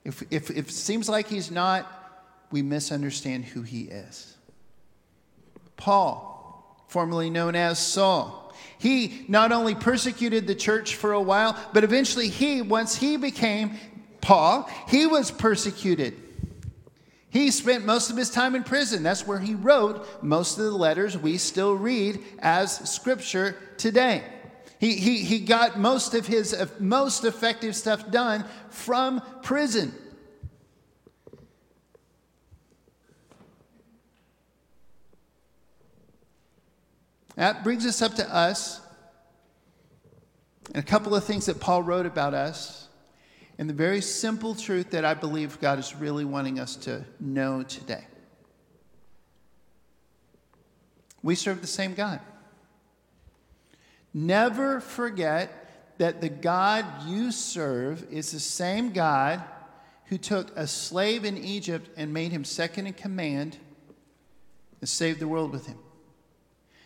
If, 0.04 0.22
if, 0.30 0.50
if 0.50 0.68
it 0.68 0.70
seems 0.70 1.08
like 1.08 1.26
He's 1.26 1.50
not, 1.50 1.90
we 2.50 2.62
misunderstand 2.62 3.46
who 3.46 3.62
He 3.62 3.84
is. 3.84 4.36
Paul, 5.76 6.84
formerly 6.88 7.30
known 7.30 7.56
as 7.56 7.78
Saul, 7.78 8.40
he 8.78 9.24
not 9.28 9.52
only 9.52 9.74
persecuted 9.74 10.46
the 10.46 10.54
church 10.54 10.96
for 10.96 11.12
a 11.12 11.20
while, 11.20 11.54
but 11.72 11.84
eventually 11.84 12.28
he, 12.28 12.62
once 12.62 12.96
he 12.96 13.16
became 13.16 13.78
Paul, 14.20 14.68
he 14.88 15.06
was 15.06 15.30
persecuted. 15.30 16.14
He 17.30 17.50
spent 17.50 17.84
most 17.84 18.10
of 18.10 18.16
his 18.16 18.30
time 18.30 18.54
in 18.54 18.64
prison. 18.64 19.02
That's 19.02 19.26
where 19.26 19.38
he 19.38 19.54
wrote 19.54 20.22
most 20.22 20.58
of 20.58 20.64
the 20.64 20.70
letters 20.72 21.16
we 21.16 21.38
still 21.38 21.74
read 21.74 22.22
as 22.40 22.90
scripture 22.90 23.56
today. 23.76 24.24
He, 24.80 24.94
he, 24.94 25.18
he 25.22 25.40
got 25.40 25.78
most 25.78 26.14
of 26.14 26.26
his 26.26 26.54
uh, 26.54 26.66
most 26.78 27.24
effective 27.24 27.76
stuff 27.76 28.10
done 28.10 28.44
from 28.70 29.22
prison. 29.42 29.94
That 37.36 37.62
brings 37.62 37.86
us 37.86 38.02
up 38.02 38.14
to 38.16 38.34
us 38.34 38.80
and 40.74 40.76
a 40.76 40.86
couple 40.86 41.14
of 41.14 41.24
things 41.24 41.46
that 41.46 41.58
Paul 41.58 41.82
wrote 41.82 42.06
about 42.06 42.34
us, 42.34 42.88
and 43.60 43.68
the 43.68 43.74
very 43.74 44.00
simple 44.00 44.54
truth 44.54 44.88
that 44.92 45.04
I 45.04 45.12
believe 45.12 45.60
God 45.60 45.78
is 45.78 45.94
really 45.94 46.24
wanting 46.24 46.58
us 46.58 46.76
to 46.76 47.04
know 47.20 47.62
today. 47.62 48.06
We 51.22 51.34
serve 51.34 51.60
the 51.60 51.66
same 51.66 51.92
God. 51.92 52.20
Never 54.14 54.80
forget 54.80 55.98
that 55.98 56.22
the 56.22 56.30
God 56.30 56.86
you 57.06 57.30
serve 57.30 58.10
is 58.10 58.32
the 58.32 58.40
same 58.40 58.92
God 58.92 59.42
who 60.06 60.16
took 60.16 60.56
a 60.56 60.66
slave 60.66 61.26
in 61.26 61.36
Egypt 61.36 61.90
and 61.98 62.14
made 62.14 62.32
him 62.32 62.44
second 62.44 62.86
in 62.86 62.94
command 62.94 63.58
and 64.80 64.88
saved 64.88 65.20
the 65.20 65.28
world 65.28 65.52
with 65.52 65.66
him. 65.66 65.76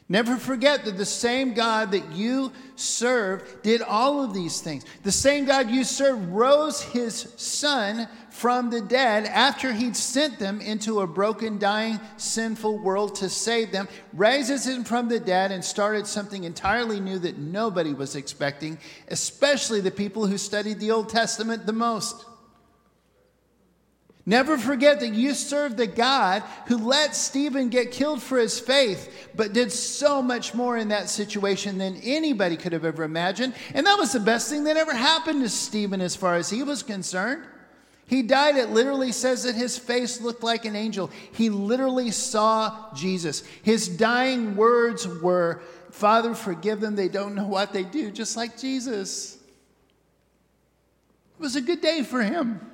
Never 0.06 0.36
forget 0.36 0.84
that 0.84 0.98
the 0.98 1.06
same 1.06 1.54
God 1.54 1.92
that 1.92 2.12
you 2.12 2.52
serve 2.76 3.62
did 3.62 3.80
all 3.80 4.22
of 4.22 4.34
these 4.34 4.60
things. 4.60 4.84
The 5.02 5.10
same 5.10 5.46
God 5.46 5.70
you 5.70 5.82
serve 5.82 6.28
rose 6.28 6.82
his 6.82 7.32
son 7.36 8.06
from 8.28 8.68
the 8.68 8.82
dead 8.82 9.24
after 9.24 9.72
he'd 9.72 9.96
sent 9.96 10.38
them 10.38 10.60
into 10.60 11.00
a 11.00 11.06
broken, 11.06 11.58
dying, 11.58 11.98
sinful 12.18 12.80
world 12.80 13.14
to 13.14 13.30
save 13.30 13.72
them, 13.72 13.88
raises 14.12 14.66
him 14.66 14.84
from 14.84 15.08
the 15.08 15.20
dead, 15.20 15.52
and 15.52 15.64
started 15.64 16.06
something 16.06 16.44
entirely 16.44 17.00
new 17.00 17.18
that 17.20 17.38
nobody 17.38 17.94
was 17.94 18.14
expecting, 18.14 18.78
especially 19.08 19.80
the 19.80 19.90
people 19.90 20.26
who 20.26 20.36
studied 20.36 20.80
the 20.80 20.90
Old 20.90 21.08
Testament 21.08 21.64
the 21.64 21.72
most. 21.72 22.26
Never 24.26 24.56
forget 24.56 25.00
that 25.00 25.12
you 25.12 25.34
serve 25.34 25.76
the 25.76 25.86
God 25.86 26.42
who 26.66 26.78
let 26.78 27.14
Stephen 27.14 27.68
get 27.68 27.92
killed 27.92 28.22
for 28.22 28.38
his 28.38 28.58
faith, 28.58 29.28
but 29.34 29.52
did 29.52 29.70
so 29.70 30.22
much 30.22 30.54
more 30.54 30.78
in 30.78 30.88
that 30.88 31.10
situation 31.10 31.76
than 31.76 32.00
anybody 32.02 32.56
could 32.56 32.72
have 32.72 32.86
ever 32.86 33.04
imagined. 33.04 33.52
And 33.74 33.86
that 33.86 33.98
was 33.98 34.12
the 34.12 34.20
best 34.20 34.48
thing 34.48 34.64
that 34.64 34.78
ever 34.78 34.94
happened 34.94 35.42
to 35.42 35.50
Stephen 35.50 36.00
as 36.00 36.16
far 36.16 36.36
as 36.36 36.48
he 36.48 36.62
was 36.62 36.82
concerned. 36.82 37.44
He 38.06 38.22
died, 38.22 38.56
it 38.56 38.70
literally 38.70 39.12
says 39.12 39.44
that 39.44 39.54
his 39.54 39.78
face 39.78 40.20
looked 40.20 40.42
like 40.42 40.64
an 40.64 40.76
angel. 40.76 41.10
He 41.32 41.50
literally 41.50 42.10
saw 42.10 42.92
Jesus. 42.94 43.42
His 43.62 43.88
dying 43.88 44.56
words 44.56 45.06
were, 45.06 45.62
Father, 45.90 46.34
forgive 46.34 46.80
them, 46.80 46.96
they 46.96 47.08
don't 47.08 47.34
know 47.34 47.46
what 47.46 47.72
they 47.72 47.84
do, 47.84 48.10
just 48.10 48.36
like 48.36 48.58
Jesus. 48.58 49.34
It 51.36 51.42
was 51.42 51.56
a 51.56 51.60
good 51.60 51.80
day 51.82 52.02
for 52.02 52.22
him. 52.22 52.70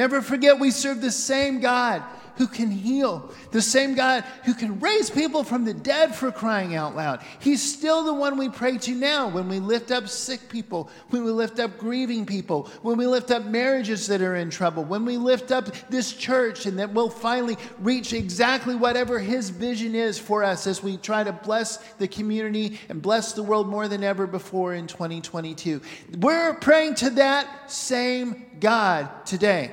Never 0.00 0.22
forget 0.22 0.58
we 0.58 0.70
serve 0.70 1.02
the 1.02 1.10
same 1.10 1.60
God 1.60 2.02
who 2.38 2.46
can 2.46 2.70
heal, 2.70 3.30
the 3.50 3.60
same 3.60 3.94
God 3.94 4.24
who 4.46 4.54
can 4.54 4.80
raise 4.80 5.10
people 5.10 5.44
from 5.44 5.66
the 5.66 5.74
dead 5.74 6.14
for 6.14 6.32
crying 6.32 6.74
out 6.74 6.96
loud. 6.96 7.20
He's 7.38 7.62
still 7.62 8.02
the 8.02 8.14
one 8.14 8.38
we 8.38 8.48
pray 8.48 8.78
to 8.78 8.94
now 8.94 9.28
when 9.28 9.46
we 9.46 9.60
lift 9.60 9.90
up 9.90 10.08
sick 10.08 10.48
people, 10.48 10.88
when 11.10 11.22
we 11.22 11.30
lift 11.32 11.60
up 11.60 11.76
grieving 11.76 12.24
people, 12.24 12.70
when 12.80 12.96
we 12.96 13.06
lift 13.06 13.30
up 13.30 13.44
marriages 13.44 14.06
that 14.06 14.22
are 14.22 14.36
in 14.36 14.48
trouble, 14.48 14.84
when 14.84 15.04
we 15.04 15.18
lift 15.18 15.52
up 15.52 15.68
this 15.90 16.14
church 16.14 16.64
and 16.64 16.78
that 16.78 16.94
we'll 16.94 17.10
finally 17.10 17.58
reach 17.80 18.14
exactly 18.14 18.74
whatever 18.74 19.18
His 19.18 19.50
vision 19.50 19.94
is 19.94 20.18
for 20.18 20.42
us 20.42 20.66
as 20.66 20.82
we 20.82 20.96
try 20.96 21.22
to 21.22 21.32
bless 21.32 21.76
the 21.98 22.08
community 22.08 22.80
and 22.88 23.02
bless 23.02 23.34
the 23.34 23.42
world 23.42 23.68
more 23.68 23.86
than 23.86 24.02
ever 24.02 24.26
before 24.26 24.72
in 24.72 24.86
2022. 24.86 25.82
We're 26.20 26.54
praying 26.54 26.94
to 26.94 27.10
that 27.10 27.70
same 27.70 28.46
God 28.60 29.26
today. 29.26 29.72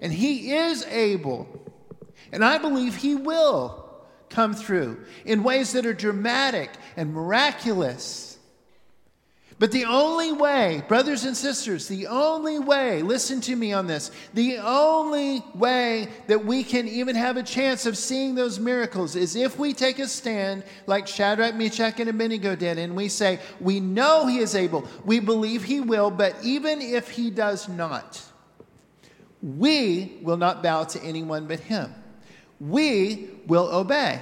And 0.00 0.12
He 0.12 0.52
is 0.52 0.84
able, 0.84 1.48
and 2.32 2.44
I 2.44 2.58
believe 2.58 2.96
He 2.96 3.14
will 3.14 3.84
come 4.30 4.54
through 4.54 5.04
in 5.24 5.42
ways 5.42 5.72
that 5.72 5.86
are 5.86 5.94
dramatic 5.94 6.70
and 6.96 7.12
miraculous. 7.12 8.28
But 9.58 9.72
the 9.72 9.86
only 9.86 10.30
way, 10.30 10.84
brothers 10.86 11.24
and 11.24 11.36
sisters, 11.36 11.88
the 11.88 12.06
only 12.06 12.60
way, 12.60 13.02
listen 13.02 13.40
to 13.42 13.56
me 13.56 13.72
on 13.72 13.88
this, 13.88 14.12
the 14.32 14.58
only 14.58 15.42
way 15.52 16.08
that 16.28 16.44
we 16.44 16.62
can 16.62 16.86
even 16.86 17.16
have 17.16 17.36
a 17.36 17.42
chance 17.42 17.84
of 17.84 17.98
seeing 17.98 18.36
those 18.36 18.60
miracles 18.60 19.16
is 19.16 19.34
if 19.34 19.58
we 19.58 19.72
take 19.72 19.98
a 19.98 20.06
stand 20.06 20.62
like 20.86 21.08
Shadrach, 21.08 21.56
Meshach, 21.56 21.98
and 21.98 22.08
Abednego 22.08 22.54
did, 22.54 22.78
and 22.78 22.94
we 22.94 23.08
say, 23.08 23.40
We 23.58 23.80
know 23.80 24.28
he 24.28 24.38
is 24.38 24.54
able, 24.54 24.86
we 25.04 25.18
believe 25.18 25.64
he 25.64 25.80
will, 25.80 26.12
but 26.12 26.36
even 26.44 26.80
if 26.80 27.10
he 27.10 27.28
does 27.28 27.68
not, 27.68 28.22
we 29.42 30.18
will 30.22 30.36
not 30.36 30.62
bow 30.62 30.84
to 30.84 31.02
anyone 31.02 31.46
but 31.46 31.60
him. 31.60 31.94
We 32.60 33.30
will 33.46 33.68
obey. 33.72 34.20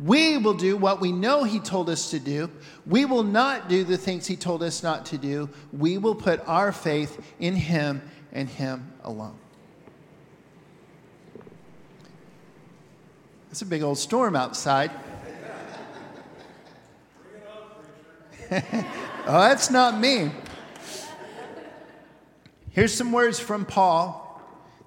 We 0.00 0.38
will 0.38 0.54
do 0.54 0.76
what 0.76 1.00
we 1.00 1.12
know 1.12 1.44
he 1.44 1.60
told 1.60 1.90
us 1.90 2.10
to 2.10 2.18
do. 2.18 2.50
We 2.86 3.04
will 3.04 3.22
not 3.22 3.68
do 3.68 3.84
the 3.84 3.98
things 3.98 4.26
he 4.26 4.34
told 4.34 4.62
us 4.62 4.82
not 4.82 5.06
to 5.06 5.18
do. 5.18 5.50
We 5.72 5.98
will 5.98 6.14
put 6.14 6.40
our 6.46 6.72
faith 6.72 7.22
in 7.38 7.54
him 7.54 8.00
and 8.32 8.48
him 8.48 8.90
alone. 9.04 9.36
It's 13.50 13.62
a 13.62 13.66
big 13.66 13.82
old 13.82 13.98
storm 13.98 14.36
outside. 14.36 14.90
oh, 18.52 18.60
that's 19.26 19.70
not 19.70 20.00
me. 20.00 20.30
Here's 22.70 22.94
some 22.94 23.12
words 23.12 23.38
from 23.38 23.64
Paul 23.64 24.19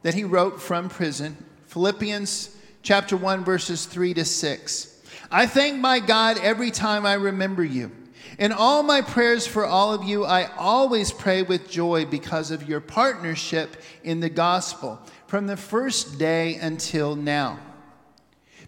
that 0.04 0.13
he 0.13 0.24
wrote 0.24 0.62
from 0.62 0.89
prison 0.89 1.36
Philippians 1.68 2.56
chapter 2.84 3.18
1, 3.18 3.44
verses 3.44 3.86
3 3.86 4.13
to 4.13 4.26
6. 4.26 5.02
I 5.32 5.48
thank 5.48 5.80
my 5.80 6.00
God 6.00 6.38
every 6.38 6.70
time 6.70 7.06
I 7.06 7.13
remember 7.13 7.63
you. 7.63 7.92
In 8.38 8.52
all 8.52 8.84
my 8.84 9.02
prayers 9.02 9.48
for 9.48 9.66
all 9.66 9.94
of 9.94 10.04
you, 10.04 10.26
I 10.26 10.52
always 10.58 11.12
pray 11.12 11.42
with 11.42 11.70
joy 11.70 12.06
because 12.06 12.52
of 12.52 12.68
your 12.68 12.80
partnership 12.80 13.78
in 14.04 14.20
the 14.20 14.30
gospel 14.30 15.00
from 15.28 15.48
the 15.48 15.58
first 15.58 16.20
day 16.20 16.56
until 16.56 17.16
now. 17.16 17.60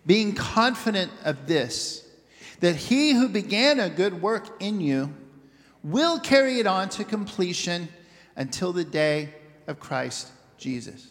Being 0.05 0.33
confident 0.33 1.11
of 1.23 1.47
this, 1.47 2.07
that 2.59 2.75
he 2.75 3.13
who 3.13 3.27
began 3.27 3.79
a 3.79 3.89
good 3.89 4.21
work 4.21 4.61
in 4.61 4.81
you 4.81 5.13
will 5.83 6.19
carry 6.19 6.59
it 6.59 6.67
on 6.67 6.89
to 6.89 7.03
completion 7.03 7.87
until 8.35 8.71
the 8.71 8.83
day 8.83 9.33
of 9.67 9.79
Christ 9.79 10.31
Jesus. 10.57 11.07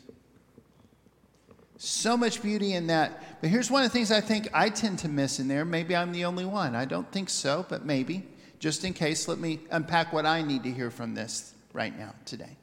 So 1.85 2.17
much 2.17 2.43
beauty 2.43 2.73
in 2.73 2.87
that. 2.87 3.43
But 3.43 3.51
here's 3.51 3.71
one 3.71 3.85
of 3.85 3.91
the 3.91 3.93
things 3.93 4.11
I 4.11 4.23
think 4.23 4.49
I 4.55 4.71
tend 4.71 5.01
to 5.01 5.09
miss 5.09 5.39
in 5.39 5.49
there. 5.49 5.67
Maybe 5.67 5.95
I'm 5.95 6.13
the 6.13 6.25
only 6.25 6.47
one. 6.47 6.75
I 6.75 6.87
don't 6.87 7.11
think 7.13 7.29
so, 7.29 7.67
but 7.69 7.85
maybe. 7.85 8.27
Just 8.59 8.87
in 8.87 8.95
case, 8.95 9.29
let 9.29 9.39
me 9.39 9.61
unpack 9.71 10.11
what 10.11 10.25
I 10.25 10.41
need 10.41 10.63
to 10.63 10.71
hear 10.71 10.91
from 10.91 11.15
this 11.15 11.53
right 11.75 11.97
now, 11.97 12.15
today. 12.25 12.57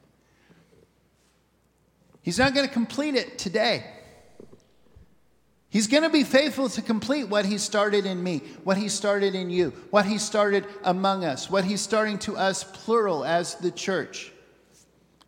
He's 2.22 2.36
not 2.36 2.52
going 2.52 2.66
to 2.66 2.72
complete 2.72 3.14
it 3.14 3.38
today. 3.38 3.84
He's 5.70 5.86
going 5.86 6.02
to 6.02 6.10
be 6.10 6.24
faithful 6.24 6.68
to 6.70 6.82
complete 6.82 7.28
what 7.28 7.46
he 7.46 7.58
started 7.58 8.06
in 8.06 8.20
me, 8.20 8.42
what 8.64 8.76
he 8.76 8.88
started 8.88 9.36
in 9.36 9.50
you, 9.50 9.72
what 9.90 10.04
he 10.04 10.18
started 10.18 10.66
among 10.82 11.24
us, 11.24 11.48
what 11.48 11.64
he's 11.64 11.80
starting 11.80 12.18
to 12.20 12.36
us, 12.36 12.64
plural, 12.64 13.24
as 13.24 13.54
the 13.54 13.70
church. 13.70 14.32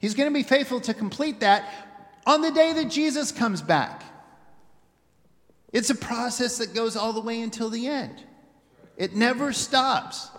He's 0.01 0.15
going 0.15 0.29
to 0.29 0.35
be 0.35 0.43
faithful 0.43 0.81
to 0.83 0.93
complete 0.93 1.41
that 1.41 1.84
on 2.27 2.41
the 2.41 2.51
day 2.51 2.73
that 2.73 2.91
Jesus 2.91 3.33
comes 3.33 3.63
back. 3.63 4.03
It's 5.73 5.91
a 5.91 5.95
process 5.95 6.59
that 6.59 6.73
goes 6.75 6.97
all 6.97 7.13
the 7.13 7.21
way 7.21 7.41
until 7.41 7.69
the 7.69 7.87
end, 7.87 8.23
it 8.97 9.15
never 9.15 9.53
stops. 9.53 10.31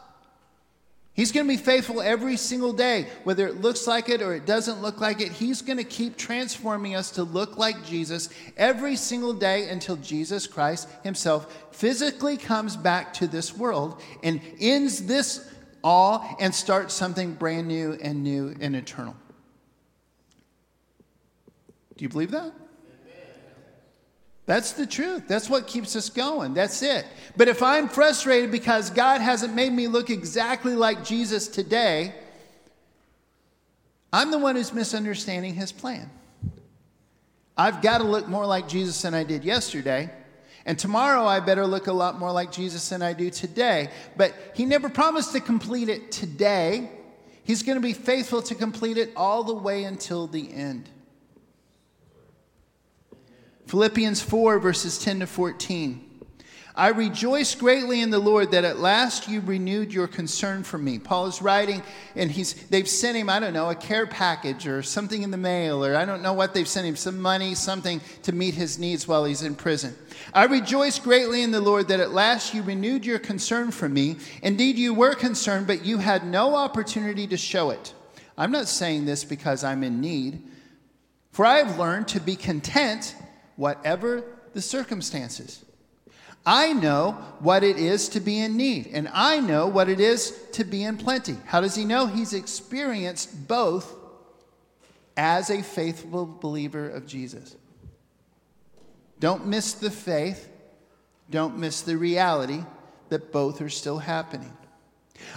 He's 1.15 1.31
going 1.31 1.47
to 1.47 1.53
be 1.53 1.57
faithful 1.57 2.01
every 2.01 2.35
single 2.35 2.73
day, 2.73 3.07
whether 3.23 3.47
it 3.47 3.61
looks 3.61 3.87
like 3.87 4.09
it 4.09 4.21
or 4.21 4.35
it 4.35 4.45
doesn't 4.45 4.81
look 4.81 4.99
like 4.99 5.21
it. 5.21 5.31
He's 5.31 5.61
going 5.61 5.77
to 5.77 5.85
keep 5.85 6.17
transforming 6.17 6.93
us 6.93 7.11
to 7.11 7.23
look 7.23 7.57
like 7.57 7.85
Jesus 7.85 8.27
every 8.57 8.97
single 8.97 9.31
day 9.31 9.69
until 9.69 9.95
Jesus 9.95 10.45
Christ 10.45 10.89
himself 11.03 11.69
physically 11.71 12.35
comes 12.35 12.75
back 12.75 13.13
to 13.13 13.27
this 13.27 13.55
world 13.55 14.01
and 14.23 14.41
ends 14.59 15.05
this 15.05 15.49
all 15.85 16.35
and 16.41 16.53
starts 16.53 16.93
something 16.93 17.33
brand 17.33 17.69
new 17.69 17.93
and 18.01 18.21
new 18.21 18.53
and 18.59 18.75
eternal. 18.75 19.15
Do 21.97 22.03
you 22.03 22.09
believe 22.09 22.31
that? 22.31 22.51
That's 24.45 24.73
the 24.73 24.85
truth. 24.85 25.27
That's 25.27 25.49
what 25.49 25.65
keeps 25.65 25.95
us 25.95 26.09
going. 26.09 26.53
That's 26.53 26.83
it. 26.83 27.05
But 27.35 27.47
if 27.47 27.63
I'm 27.63 27.89
frustrated 27.89 28.51
because 28.51 28.91
God 28.91 29.19
hasn't 29.21 29.55
made 29.55 29.73
me 29.73 29.87
look 29.87 30.09
exactly 30.11 30.75
like 30.75 31.03
Jesus 31.03 31.47
today, 31.47 32.13
I'm 34.13 34.29
the 34.29 34.37
one 34.37 34.55
who's 34.55 34.71
misunderstanding 34.71 35.55
his 35.55 35.71
plan. 35.71 36.09
I've 37.57 37.81
got 37.81 37.99
to 37.99 38.03
look 38.03 38.27
more 38.27 38.45
like 38.45 38.67
Jesus 38.67 39.01
than 39.01 39.13
I 39.13 39.23
did 39.23 39.43
yesterday. 39.43 40.11
And 40.65 40.77
tomorrow 40.77 41.25
I 41.25 41.39
better 41.39 41.65
look 41.65 41.87
a 41.87 41.93
lot 41.93 42.19
more 42.19 42.31
like 42.31 42.51
Jesus 42.51 42.87
than 42.89 43.01
I 43.01 43.13
do 43.13 43.29
today. 43.29 43.89
But 44.15 44.33
he 44.53 44.65
never 44.65 44.89
promised 44.89 45.31
to 45.33 45.39
complete 45.39 45.89
it 45.89 46.11
today. 46.11 46.89
He's 47.43 47.63
going 47.63 47.77
to 47.77 47.81
be 47.81 47.93
faithful 47.93 48.41
to 48.43 48.55
complete 48.55 48.97
it 48.97 49.11
all 49.15 49.43
the 49.43 49.53
way 49.53 49.83
until 49.83 50.27
the 50.27 50.51
end. 50.53 50.89
Philippians 53.67 54.21
4, 54.21 54.59
verses 54.59 54.99
10 54.99 55.21
to 55.21 55.27
14. 55.27 56.05
I 56.77 56.89
rejoice 56.89 57.55
greatly 57.55 58.01
in 58.01 58.09
the 58.09 58.19
Lord 58.19 58.51
that 58.51 58.65
at 58.65 58.79
last 58.79 59.29
you 59.29 59.39
renewed 59.39 59.93
your 59.93 60.07
concern 60.07 60.63
for 60.63 60.77
me. 60.77 60.99
Paul 60.99 61.27
is 61.27 61.41
writing, 61.41 61.81
and 62.17 62.29
he's, 62.29 62.53
they've 62.67 62.87
sent 62.87 63.15
him, 63.15 63.29
I 63.29 63.39
don't 63.39 63.53
know, 63.53 63.69
a 63.69 63.75
care 63.75 64.05
package 64.05 64.67
or 64.67 64.83
something 64.83 65.23
in 65.23 65.31
the 65.31 65.37
mail, 65.37 65.85
or 65.85 65.95
I 65.95 66.03
don't 66.03 66.21
know 66.21 66.33
what 66.33 66.53
they've 66.53 66.67
sent 66.67 66.85
him, 66.85 66.97
some 66.97 67.21
money, 67.21 67.55
something 67.55 68.01
to 68.23 68.33
meet 68.33 68.55
his 68.55 68.77
needs 68.77 69.07
while 69.07 69.23
he's 69.23 69.41
in 69.41 69.55
prison. 69.55 69.95
I 70.33 70.45
rejoice 70.45 70.99
greatly 70.99 71.43
in 71.43 71.51
the 71.51 71.61
Lord 71.61 71.87
that 71.87 72.01
at 72.01 72.11
last 72.11 72.53
you 72.53 72.61
renewed 72.61 73.05
your 73.05 73.19
concern 73.19 73.71
for 73.71 73.87
me. 73.87 74.17
Indeed, 74.43 74.77
you 74.77 74.93
were 74.93 75.15
concerned, 75.15 75.67
but 75.67 75.85
you 75.85 75.99
had 75.99 76.25
no 76.25 76.55
opportunity 76.55 77.25
to 77.27 77.37
show 77.37 77.69
it. 77.69 77.93
I'm 78.37 78.51
not 78.51 78.67
saying 78.67 79.05
this 79.05 79.23
because 79.23 79.63
I'm 79.63 79.81
in 79.81 80.01
need, 80.01 80.43
for 81.31 81.45
I 81.45 81.59
have 81.59 81.79
learned 81.79 82.09
to 82.09 82.19
be 82.19 82.35
content 82.35 83.15
whatever 83.55 84.23
the 84.53 84.61
circumstances. 84.61 85.63
I 86.45 86.73
know 86.73 87.13
what 87.39 87.63
it 87.63 87.77
is 87.77 88.09
to 88.09 88.19
be 88.19 88.39
in 88.39 88.55
need, 88.55 88.87
and 88.93 89.09
I 89.11 89.39
know 89.39 89.67
what 89.67 89.89
it 89.89 89.99
is 89.99 90.39
to 90.53 90.63
be 90.63 90.83
in 90.83 90.97
plenty. 90.97 91.37
How 91.45 91.61
does 91.61 91.75
he 91.75 91.85
know? 91.85 92.05
He's 92.05 92.33
experienced 92.33 93.47
both 93.47 93.95
as 95.17 95.49
a 95.49 95.63
faithful 95.63 96.25
believer 96.25 96.87
of 96.87 97.07
Jesus. 97.07 97.55
Don't 99.19 99.47
miss 99.47 99.73
the 99.73 99.89
faith, 99.89 100.49
don't 101.29 101.57
miss 101.57 101.81
the 101.81 101.97
reality 101.97 102.63
that 103.09 103.31
both 103.31 103.61
are 103.61 103.69
still 103.69 103.97
happening. 103.97 104.51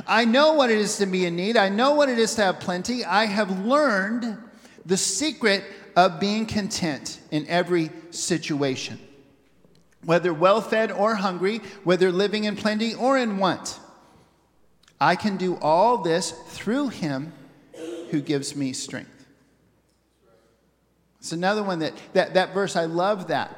I 0.07 0.25
know 0.25 0.55
what 0.55 0.71
it 0.71 0.79
is 0.79 0.99
to 0.99 1.07
be 1.07 1.25
in 1.25 1.37
need, 1.37 1.57
I 1.57 1.69
know 1.69 1.95
what 1.95 2.09
it 2.09 2.19
is 2.19 2.35
to 2.35 2.43
have 2.43 2.61
plenty. 2.61 3.05
I 3.05 3.27
have 3.27 3.65
learned 3.65 4.37
the 4.85 4.97
secret 4.97 5.65
of 5.97 6.21
being 6.21 6.47
content 6.47 7.21
in 7.31 7.47
every 7.49 7.91
situation. 8.11 8.99
Whether 10.05 10.33
well 10.33 10.61
fed 10.61 10.93
or 10.93 11.17
hungry, 11.17 11.61
whether 11.85 12.13
living 12.13 12.45
in 12.45 12.57
plenty 12.57 12.95
or 12.95 13.19
in 13.19 13.39
want, 13.39 13.79
I 15.01 15.17
can 15.17 15.37
do 15.37 15.57
all 15.61 15.99
this 15.99 16.33
through 16.49 16.89
him 16.89 17.33
who 18.11 18.21
gives 18.21 18.57
me 18.57 18.73
strength. 18.73 19.27
It's 21.21 21.33
another 21.33 21.63
one 21.63 21.81
that, 21.81 21.95
that, 22.13 22.35
that 22.35 22.55
verse, 22.55 22.77
I 22.77 22.85
love 22.85 23.29
that. 23.29 23.57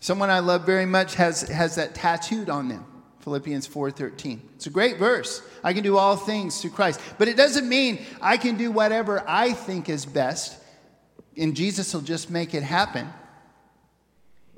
Someone 0.00 0.30
I 0.30 0.40
love 0.40 0.66
very 0.66 0.86
much 0.86 1.14
has, 1.14 1.42
has 1.42 1.76
that 1.76 1.94
tattooed 1.94 2.50
on 2.50 2.68
them. 2.68 2.84
Philippians 3.20 3.68
4:13. 3.68 4.40
It's 4.56 4.66
a 4.66 4.70
great 4.70 4.98
verse. 4.98 5.42
I 5.62 5.74
can 5.74 5.82
do 5.82 5.98
all 5.98 6.16
things 6.16 6.60
through 6.60 6.70
Christ. 6.70 7.00
But 7.18 7.28
it 7.28 7.36
doesn't 7.36 7.68
mean 7.68 8.04
I 8.20 8.36
can 8.36 8.56
do 8.56 8.70
whatever 8.70 9.22
I 9.28 9.52
think 9.52 9.88
is 9.88 10.06
best 10.06 10.56
and 11.40 11.56
Jesus 11.56 11.92
will 11.94 12.02
just 12.02 12.30
make 12.30 12.54
it 12.54 12.62
happen. 12.62 13.08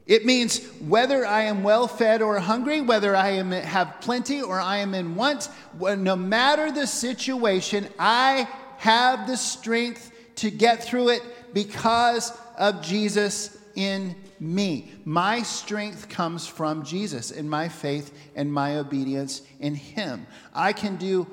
It 0.05 0.27
means 0.27 0.67
whether 0.81 1.25
I 1.25 1.45
am 1.45 1.63
well 1.63 1.87
fed 1.87 2.23
or 2.23 2.39
hungry, 2.41 2.81
whether 2.81 3.15
I 3.15 3.31
am, 3.31 3.53
have 3.53 4.01
plenty 4.01 4.43
or 4.43 4.61
I 4.61 4.79
am 4.79 4.95
in 4.95 5.15
want, 5.15 5.49
no 5.79 6.17
matter 6.17 6.73
the 6.73 6.89
situation, 6.89 7.89
I 7.99 8.49
have 8.79 9.29
the 9.29 9.37
strength 9.37 10.11
to 10.37 10.51
get 10.51 10.83
through 10.83 11.11
it 11.11 11.23
because 11.55 12.37
of 12.59 12.83
Jesus 12.83 13.57
in 13.77 14.17
me. 14.41 14.93
My 15.05 15.43
strength 15.43 16.09
comes 16.09 16.49
from 16.49 16.85
Jesus 16.85 17.31
and 17.31 17.49
my 17.49 17.69
faith 17.69 18.13
and 18.35 18.53
my 18.53 18.79
obedience 18.79 19.43
in 19.61 19.77
Him. 19.77 20.27
I 20.53 20.73
can 20.73 20.97
do 20.97 21.29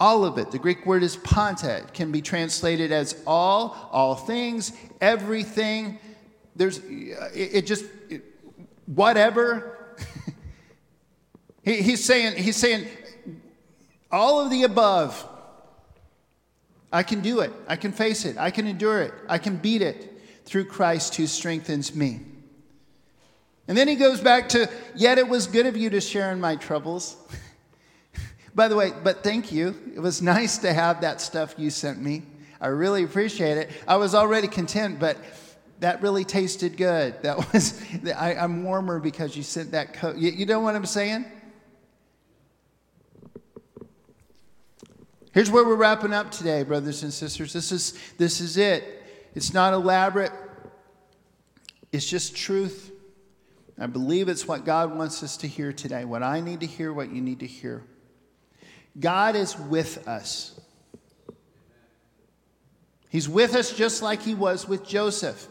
all 0.00 0.24
of 0.24 0.38
it. 0.38 0.50
The 0.50 0.58
Greek 0.58 0.84
word 0.84 1.02
is 1.02 1.16
panta. 1.16 1.78
It 1.78 1.94
can 1.94 2.10
be 2.10 2.22
translated 2.22 2.92
as 2.92 3.22
all, 3.26 3.88
all 3.92 4.14
things, 4.14 4.72
everything. 5.00 5.98
There's, 6.56 6.80
it, 7.34 7.66
just, 7.66 7.84
it, 8.08 8.22
whatever. 8.86 9.96
he, 11.62 11.82
he's 11.82 12.04
saying, 12.04 12.36
he's 12.36 12.56
saying, 12.56 12.88
all 14.10 14.40
of 14.40 14.50
the 14.50 14.64
above. 14.64 15.28
I 16.92 17.02
can 17.02 17.20
do 17.20 17.40
it. 17.40 17.52
I 17.66 17.76
can 17.76 17.92
face 17.92 18.24
it. 18.26 18.36
I 18.36 18.50
can 18.50 18.66
endure 18.66 19.00
it. 19.00 19.14
I 19.28 19.38
can 19.38 19.56
beat 19.56 19.80
it 19.80 20.20
through 20.44 20.66
Christ 20.66 21.16
who 21.16 21.26
strengthens 21.26 21.94
me. 21.94 22.20
And 23.66 23.78
then 23.78 23.88
he 23.88 23.96
goes 23.96 24.20
back 24.20 24.50
to, 24.50 24.68
Yet 24.94 25.18
it 25.18 25.26
was 25.26 25.46
good 25.46 25.66
of 25.66 25.76
you 25.76 25.88
to 25.90 26.00
share 26.00 26.30
in 26.32 26.40
my 26.40 26.56
troubles. 26.56 27.16
By 28.54 28.68
the 28.68 28.76
way, 28.76 28.92
but 29.02 29.22
thank 29.22 29.52
you. 29.52 29.74
It 29.94 30.00
was 30.00 30.20
nice 30.36 30.58
to 30.58 30.72
have 30.72 31.00
that 31.00 31.20
stuff 31.20 31.54
you 31.56 31.70
sent 31.70 32.00
me. 32.00 32.22
I 32.60 32.68
really 32.68 33.02
appreciate 33.02 33.58
it. 33.58 33.70
I 33.88 33.96
was 33.96 34.14
already 34.14 34.46
content, 34.46 35.00
but 35.00 35.16
that 35.80 36.00
really 36.00 36.24
tasted 36.24 36.76
good. 36.76 37.16
That 37.22 37.52
was, 37.52 37.82
I, 38.16 38.34
am 38.34 38.64
warmer 38.64 39.00
because 39.00 39.36
you 39.36 39.42
sent 39.42 39.72
that 39.72 39.94
coat. 39.94 40.16
You, 40.16 40.30
you 40.30 40.46
know 40.46 40.60
what 40.60 40.76
I'm 40.76 40.86
saying? 40.86 41.24
Here's 45.32 45.50
where 45.50 45.64
we're 45.64 45.76
wrapping 45.76 46.12
up 46.12 46.30
today, 46.30 46.62
brothers 46.62 47.02
and 47.02 47.12
sisters. 47.12 47.52
This 47.52 47.72
is, 47.72 47.98
this 48.18 48.40
is 48.40 48.58
it. 48.58 49.02
It's 49.34 49.54
not 49.54 49.72
elaborate, 49.72 50.32
it's 51.90 52.08
just 52.08 52.36
truth. 52.36 52.90
I 53.78 53.86
believe 53.86 54.28
it's 54.28 54.46
what 54.46 54.64
God 54.64 54.94
wants 54.96 55.22
us 55.22 55.38
to 55.38 55.48
hear 55.48 55.72
today, 55.72 56.04
what 56.04 56.22
I 56.22 56.40
need 56.40 56.60
to 56.60 56.66
hear, 56.66 56.92
what 56.92 57.10
you 57.10 57.22
need 57.22 57.40
to 57.40 57.46
hear. 57.46 57.82
God 58.98 59.36
is 59.36 59.58
with 59.58 60.06
us. 60.06 60.58
He's 63.08 63.28
with 63.28 63.54
us 63.54 63.72
just 63.74 64.02
like 64.02 64.22
he 64.22 64.34
was 64.34 64.66
with 64.66 64.86
Joseph. 64.86 65.46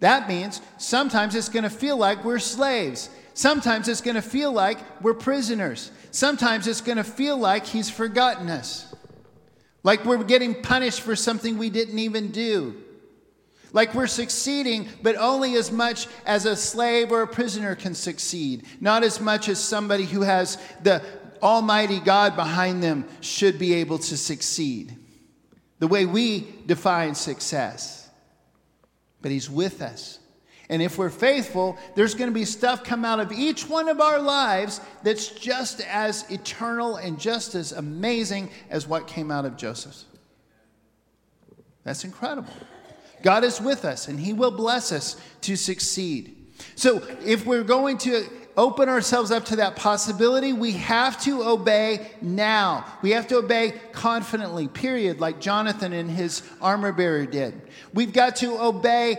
That 0.00 0.28
means 0.28 0.60
sometimes 0.78 1.34
it's 1.34 1.48
going 1.48 1.64
to 1.64 1.70
feel 1.70 1.96
like 1.96 2.24
we're 2.24 2.38
slaves. 2.38 3.10
Sometimes 3.34 3.88
it's 3.88 4.00
going 4.00 4.14
to 4.14 4.22
feel 4.22 4.52
like 4.52 4.78
we're 5.02 5.14
prisoners. 5.14 5.90
Sometimes 6.10 6.66
it's 6.66 6.80
going 6.80 6.96
to 6.96 7.04
feel 7.04 7.36
like 7.36 7.66
he's 7.66 7.90
forgotten 7.90 8.48
us. 8.48 8.94
Like 9.82 10.04
we're 10.04 10.22
getting 10.24 10.62
punished 10.62 11.00
for 11.00 11.16
something 11.16 11.58
we 11.58 11.70
didn't 11.70 11.98
even 11.98 12.30
do. 12.30 12.76
Like 13.72 13.94
we're 13.94 14.06
succeeding, 14.06 14.88
but 15.02 15.16
only 15.16 15.54
as 15.54 15.70
much 15.70 16.08
as 16.26 16.44
a 16.44 16.56
slave 16.56 17.12
or 17.12 17.22
a 17.22 17.26
prisoner 17.26 17.74
can 17.76 17.94
succeed, 17.94 18.64
not 18.80 19.04
as 19.04 19.20
much 19.20 19.48
as 19.48 19.58
somebody 19.58 20.04
who 20.04 20.22
has 20.22 20.58
the 20.82 21.02
Almighty 21.42 22.00
God 22.00 22.36
behind 22.36 22.82
them 22.82 23.06
should 23.20 23.58
be 23.58 23.74
able 23.74 23.98
to 23.98 24.16
succeed. 24.16 24.96
The 25.78 25.86
way 25.86 26.06
we 26.06 26.46
define 26.66 27.14
success. 27.14 28.08
But 29.22 29.30
He's 29.30 29.50
with 29.50 29.82
us. 29.82 30.18
And 30.70 30.80
if 30.80 30.98
we're 30.98 31.10
faithful, 31.10 31.76
there's 31.96 32.14
going 32.14 32.30
to 32.30 32.34
be 32.34 32.44
stuff 32.44 32.84
come 32.84 33.04
out 33.04 33.18
of 33.18 33.32
each 33.32 33.68
one 33.68 33.88
of 33.88 34.00
our 34.00 34.20
lives 34.20 34.80
that's 35.02 35.28
just 35.28 35.80
as 35.80 36.30
eternal 36.30 36.94
and 36.94 37.18
just 37.18 37.56
as 37.56 37.72
amazing 37.72 38.50
as 38.70 38.86
what 38.86 39.08
came 39.08 39.32
out 39.32 39.44
of 39.44 39.56
Joseph's. 39.56 40.04
That's 41.82 42.04
incredible. 42.04 42.52
God 43.22 43.42
is 43.42 43.60
with 43.60 43.84
us 43.84 44.06
and 44.06 44.20
He 44.20 44.32
will 44.32 44.52
bless 44.52 44.92
us 44.92 45.16
to 45.42 45.56
succeed. 45.56 46.36
So 46.76 47.02
if 47.24 47.44
we're 47.46 47.64
going 47.64 47.98
to 47.98 48.28
open 48.60 48.90
ourselves 48.90 49.30
up 49.30 49.46
to 49.46 49.56
that 49.56 49.74
possibility, 49.74 50.52
we 50.52 50.72
have 50.72 51.18
to 51.22 51.42
obey 51.42 52.06
now. 52.20 52.84
We 53.00 53.12
have 53.12 53.26
to 53.28 53.38
obey 53.38 53.72
confidently, 53.92 54.68
period, 54.68 55.18
like 55.18 55.40
Jonathan 55.40 55.94
and 55.94 56.10
his 56.10 56.42
armor 56.60 56.92
bearer 56.92 57.24
did. 57.24 57.58
We've 57.94 58.12
got 58.12 58.36
to 58.36 58.60
obey 58.60 59.16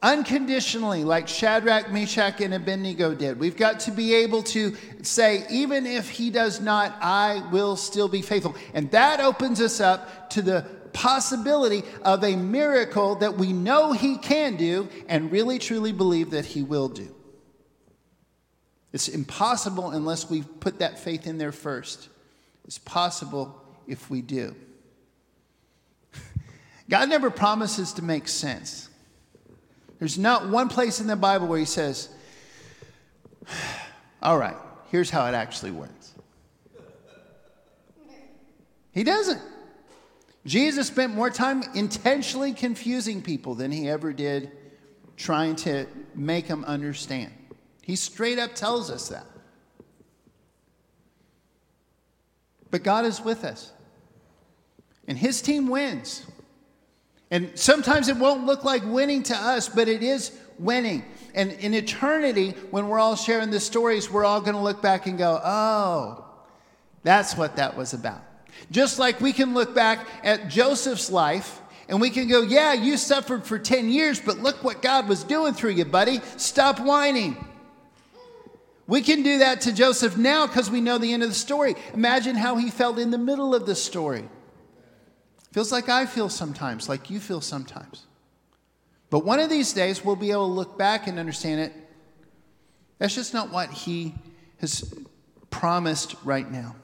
unconditionally, 0.00 1.02
like 1.02 1.26
Shadrach, 1.26 1.90
Meshach, 1.90 2.40
and 2.40 2.54
Abednego 2.54 3.16
did. 3.16 3.40
We've 3.40 3.56
got 3.56 3.80
to 3.80 3.90
be 3.90 4.14
able 4.14 4.44
to 4.44 4.76
say, 5.02 5.44
even 5.50 5.84
if 5.84 6.08
he 6.08 6.30
does 6.30 6.60
not, 6.60 6.96
I 7.00 7.48
will 7.50 7.74
still 7.74 8.08
be 8.08 8.22
faithful. 8.22 8.54
And 8.74 8.88
that 8.92 9.18
opens 9.18 9.60
us 9.60 9.80
up 9.80 10.30
to 10.30 10.40
the 10.40 10.64
possibility 10.92 11.82
of 12.02 12.22
a 12.22 12.36
miracle 12.36 13.16
that 13.16 13.34
we 13.34 13.52
know 13.52 13.90
he 13.90 14.18
can 14.18 14.54
do 14.54 14.88
and 15.08 15.32
really 15.32 15.58
truly 15.58 15.90
believe 15.90 16.30
that 16.30 16.44
he 16.44 16.62
will 16.62 16.88
do. 16.88 17.12
It's 18.92 19.08
impossible 19.08 19.90
unless 19.90 20.30
we 20.30 20.42
put 20.42 20.78
that 20.78 20.98
faith 20.98 21.26
in 21.26 21.38
there 21.38 21.52
first. 21.52 22.08
It's 22.64 22.78
possible 22.78 23.62
if 23.86 24.10
we 24.10 24.22
do. 24.22 24.54
God 26.88 27.08
never 27.08 27.30
promises 27.30 27.92
to 27.94 28.02
make 28.02 28.28
sense. 28.28 28.88
There's 29.98 30.18
not 30.18 30.48
one 30.48 30.68
place 30.68 31.00
in 31.00 31.06
the 31.06 31.16
Bible 31.16 31.46
where 31.46 31.58
he 31.58 31.64
says, 31.64 32.08
All 34.22 34.38
right, 34.38 34.56
here's 34.90 35.10
how 35.10 35.26
it 35.26 35.34
actually 35.34 35.70
works. 35.70 36.14
He 38.92 39.04
doesn't. 39.04 39.40
Jesus 40.44 40.88
spent 40.88 41.14
more 41.14 41.30
time 41.30 41.62
intentionally 41.74 42.52
confusing 42.52 43.22
people 43.22 43.54
than 43.54 43.70
he 43.70 43.88
ever 43.88 44.12
did 44.12 44.50
trying 45.16 45.56
to 45.56 45.86
make 46.14 46.48
them 46.48 46.64
understand. 46.64 47.32
He 47.88 47.96
straight 47.96 48.38
up 48.38 48.54
tells 48.54 48.90
us 48.90 49.08
that. 49.08 49.24
But 52.70 52.82
God 52.82 53.06
is 53.06 53.18
with 53.18 53.44
us. 53.44 53.72
And 55.08 55.16
his 55.16 55.40
team 55.40 55.68
wins. 55.68 56.26
And 57.30 57.50
sometimes 57.54 58.08
it 58.08 58.16
won't 58.16 58.44
look 58.44 58.62
like 58.62 58.84
winning 58.84 59.22
to 59.24 59.34
us, 59.34 59.70
but 59.70 59.88
it 59.88 60.02
is 60.02 60.38
winning. 60.58 61.02
And 61.34 61.52
in 61.52 61.72
eternity, 61.72 62.50
when 62.70 62.88
we're 62.88 62.98
all 62.98 63.16
sharing 63.16 63.48
the 63.48 63.58
stories, 63.58 64.10
we're 64.10 64.26
all 64.26 64.42
going 64.42 64.54
to 64.54 64.60
look 64.60 64.82
back 64.82 65.06
and 65.06 65.16
go, 65.16 65.40
oh, 65.42 66.26
that's 67.04 67.38
what 67.38 67.56
that 67.56 67.74
was 67.74 67.94
about. 67.94 68.20
Just 68.70 68.98
like 68.98 69.18
we 69.22 69.32
can 69.32 69.54
look 69.54 69.74
back 69.74 70.06
at 70.22 70.50
Joseph's 70.50 71.10
life 71.10 71.62
and 71.88 72.02
we 72.02 72.10
can 72.10 72.28
go, 72.28 72.42
yeah, 72.42 72.74
you 72.74 72.98
suffered 72.98 73.46
for 73.46 73.58
10 73.58 73.88
years, 73.88 74.20
but 74.20 74.40
look 74.40 74.62
what 74.62 74.82
God 74.82 75.08
was 75.08 75.24
doing 75.24 75.54
through 75.54 75.70
you, 75.70 75.86
buddy. 75.86 76.20
Stop 76.36 76.80
whining. 76.80 77.47
We 78.88 79.02
can 79.02 79.22
do 79.22 79.38
that 79.40 79.60
to 79.60 79.72
Joseph 79.72 80.16
now 80.16 80.46
because 80.46 80.70
we 80.70 80.80
know 80.80 80.96
the 80.96 81.12
end 81.12 81.22
of 81.22 81.28
the 81.28 81.34
story. 81.34 81.76
Imagine 81.92 82.34
how 82.34 82.56
he 82.56 82.70
felt 82.70 82.98
in 82.98 83.10
the 83.10 83.18
middle 83.18 83.54
of 83.54 83.66
the 83.66 83.74
story. 83.74 84.26
Feels 85.52 85.70
like 85.70 85.90
I 85.90 86.06
feel 86.06 86.30
sometimes, 86.30 86.88
like 86.88 87.10
you 87.10 87.20
feel 87.20 87.42
sometimes. 87.42 88.06
But 89.10 89.26
one 89.26 89.40
of 89.40 89.50
these 89.50 89.74
days, 89.74 90.02
we'll 90.02 90.16
be 90.16 90.30
able 90.30 90.46
to 90.46 90.52
look 90.52 90.78
back 90.78 91.06
and 91.06 91.18
understand 91.18 91.60
it. 91.60 91.72
That's 92.98 93.14
just 93.14 93.34
not 93.34 93.52
what 93.52 93.70
He 93.70 94.14
has 94.60 94.94
promised 95.50 96.14
right 96.24 96.50
now. 96.50 96.74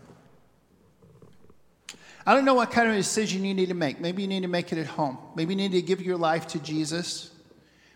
I 2.26 2.34
don't 2.34 2.44
know 2.44 2.54
what 2.54 2.70
kind 2.70 2.88
of 2.88 2.96
decision 2.96 3.46
you 3.46 3.54
need 3.54 3.68
to 3.68 3.74
make. 3.74 3.98
Maybe 3.98 4.20
you 4.20 4.28
need 4.28 4.42
to 4.42 4.48
make 4.48 4.72
it 4.72 4.78
at 4.78 4.86
home. 4.86 5.16
Maybe 5.34 5.54
you 5.54 5.56
need 5.56 5.72
to 5.72 5.82
give 5.82 6.02
your 6.02 6.18
life 6.18 6.46
to 6.48 6.58
Jesus. 6.58 7.30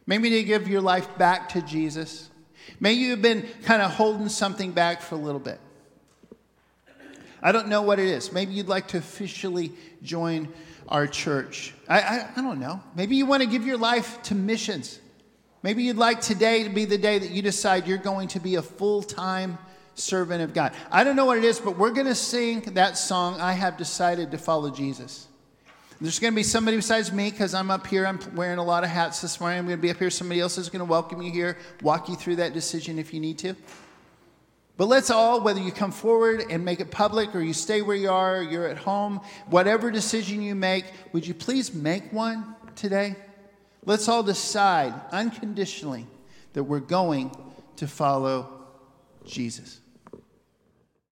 Maybe 0.07 0.31
you 0.31 0.37
need 0.37 0.43
to 0.43 0.49
give 0.49 0.67
your 0.67 0.81
life 0.81 1.19
back 1.19 1.51
to 1.51 1.63
Jesus. 1.63 2.31
Maybe 2.81 3.01
you've 3.01 3.23
been 3.23 3.47
kind 3.65 3.83
of 3.83 3.91
holding 3.91 4.29
something 4.29 4.73
back 4.73 5.03
for 5.03 5.15
a 5.15 5.19
little 5.19 5.41
bit. 5.41 5.61
I 7.43 7.53
don't 7.53 7.69
know 7.69 7.83
what 7.83 7.99
it 7.99 8.07
is. 8.07 8.33
Maybe 8.33 8.53
you'd 8.53 8.69
like 8.69 8.89
to 8.89 8.99
officially 8.99 9.73
join 10.03 10.49
our 10.89 11.07
church. 11.07 11.75
I, 11.89 12.01
I, 12.01 12.29
I, 12.37 12.43
don't 12.43 12.59
know. 12.59 12.83
Maybe 12.97 13.17
you 13.17 13.27
want 13.27 13.43
to 13.43 13.49
give 13.49 13.65
your 13.65 13.77
life 13.77 14.21
to 14.25 14.35
missions. 14.35 14.99
Maybe 15.63 15.85
you'd 15.85 15.97
like 15.97 16.21
today 16.21 16.65
to 16.65 16.71
be 16.71 16.85
the 16.85 16.99
day 16.99 17.19
that 17.19 17.31
you 17.31 17.43
decide 17.43 17.87
you're 17.87 17.99
going 17.99 18.29
to 18.29 18.41
be 18.41 18.57
a 18.57 18.63
full 18.63 19.03
time 19.03 19.59
servant 19.95 20.43
of 20.43 20.55
God. 20.55 20.73
I 20.91 21.05
don't 21.05 21.17
know 21.17 21.27
what 21.27 21.39
it 21.39 21.45
is, 21.45 21.61
but 21.61 21.77
we're 21.77 21.91
going 21.91 22.07
to 22.07 22.15
sing 22.15 22.61
that 22.75 22.97
song, 22.97 23.41
I 23.41 23.53
Have 23.53 23.77
Decided 23.77 24.31
to 24.31 24.39
Follow 24.39 24.71
Jesus. 24.71 25.28
There's 26.01 26.21
going 26.21 26.33
to 26.33 26.37
be 26.37 26.45
somebody 26.45 26.77
besides 26.77 27.11
me 27.11 27.29
because 27.29 27.55
I'm 27.55 27.73
up 27.73 27.85
here. 27.85 28.07
I'm 28.07 28.21
wearing 28.37 28.59
a 28.59 28.65
lot 28.65 28.85
of 28.85 28.91
hats 28.91 29.21
this 29.21 29.41
morning. 29.41 29.59
I'm 29.59 29.67
going 29.67 29.79
to 29.79 29.83
be 29.83 29.91
up 29.91 29.97
here. 29.97 30.11
Somebody 30.11 30.41
else 30.41 30.57
is 30.57 30.69
going 30.69 30.79
to 30.79 30.85
welcome 30.85 31.21
you 31.23 31.33
here, 31.33 31.59
walk 31.83 32.09
you 32.09 32.15
through 32.15 32.37
that 32.37 32.55
decision 32.55 33.01
if 33.01 33.13
you 33.13 33.19
need 33.19 33.37
to. 33.39 33.57
But 34.77 34.87
let's 34.87 35.11
all, 35.11 35.41
whether 35.43 35.61
you 35.61 35.73
come 35.73 35.91
forward 35.91 36.45
and 36.51 36.65
make 36.65 36.79
it 36.79 36.93
public 36.93 37.35
or 37.35 37.41
you 37.41 37.53
stay 37.53 37.83
where 37.83 37.97
you 37.97 38.11
are, 38.11 38.41
you're 38.41 38.69
at 38.69 38.79
home, 38.79 39.21
whatever 39.47 39.91
decision 39.91 40.41
you 40.41 40.55
make, 40.55 40.85
would 41.13 41.27
you 41.27 41.35
please 41.35 41.75
make 41.75 42.13
one 42.13 42.55
today? 42.77 43.17
Let's 43.85 44.09
all 44.09 44.23
decide 44.23 44.95
unconditionally 45.11 46.07
that 46.53 46.63
we're 46.63 46.79
going 46.79 47.33
to 47.75 47.89
follow 47.89 48.67
Jesus. 49.27 49.81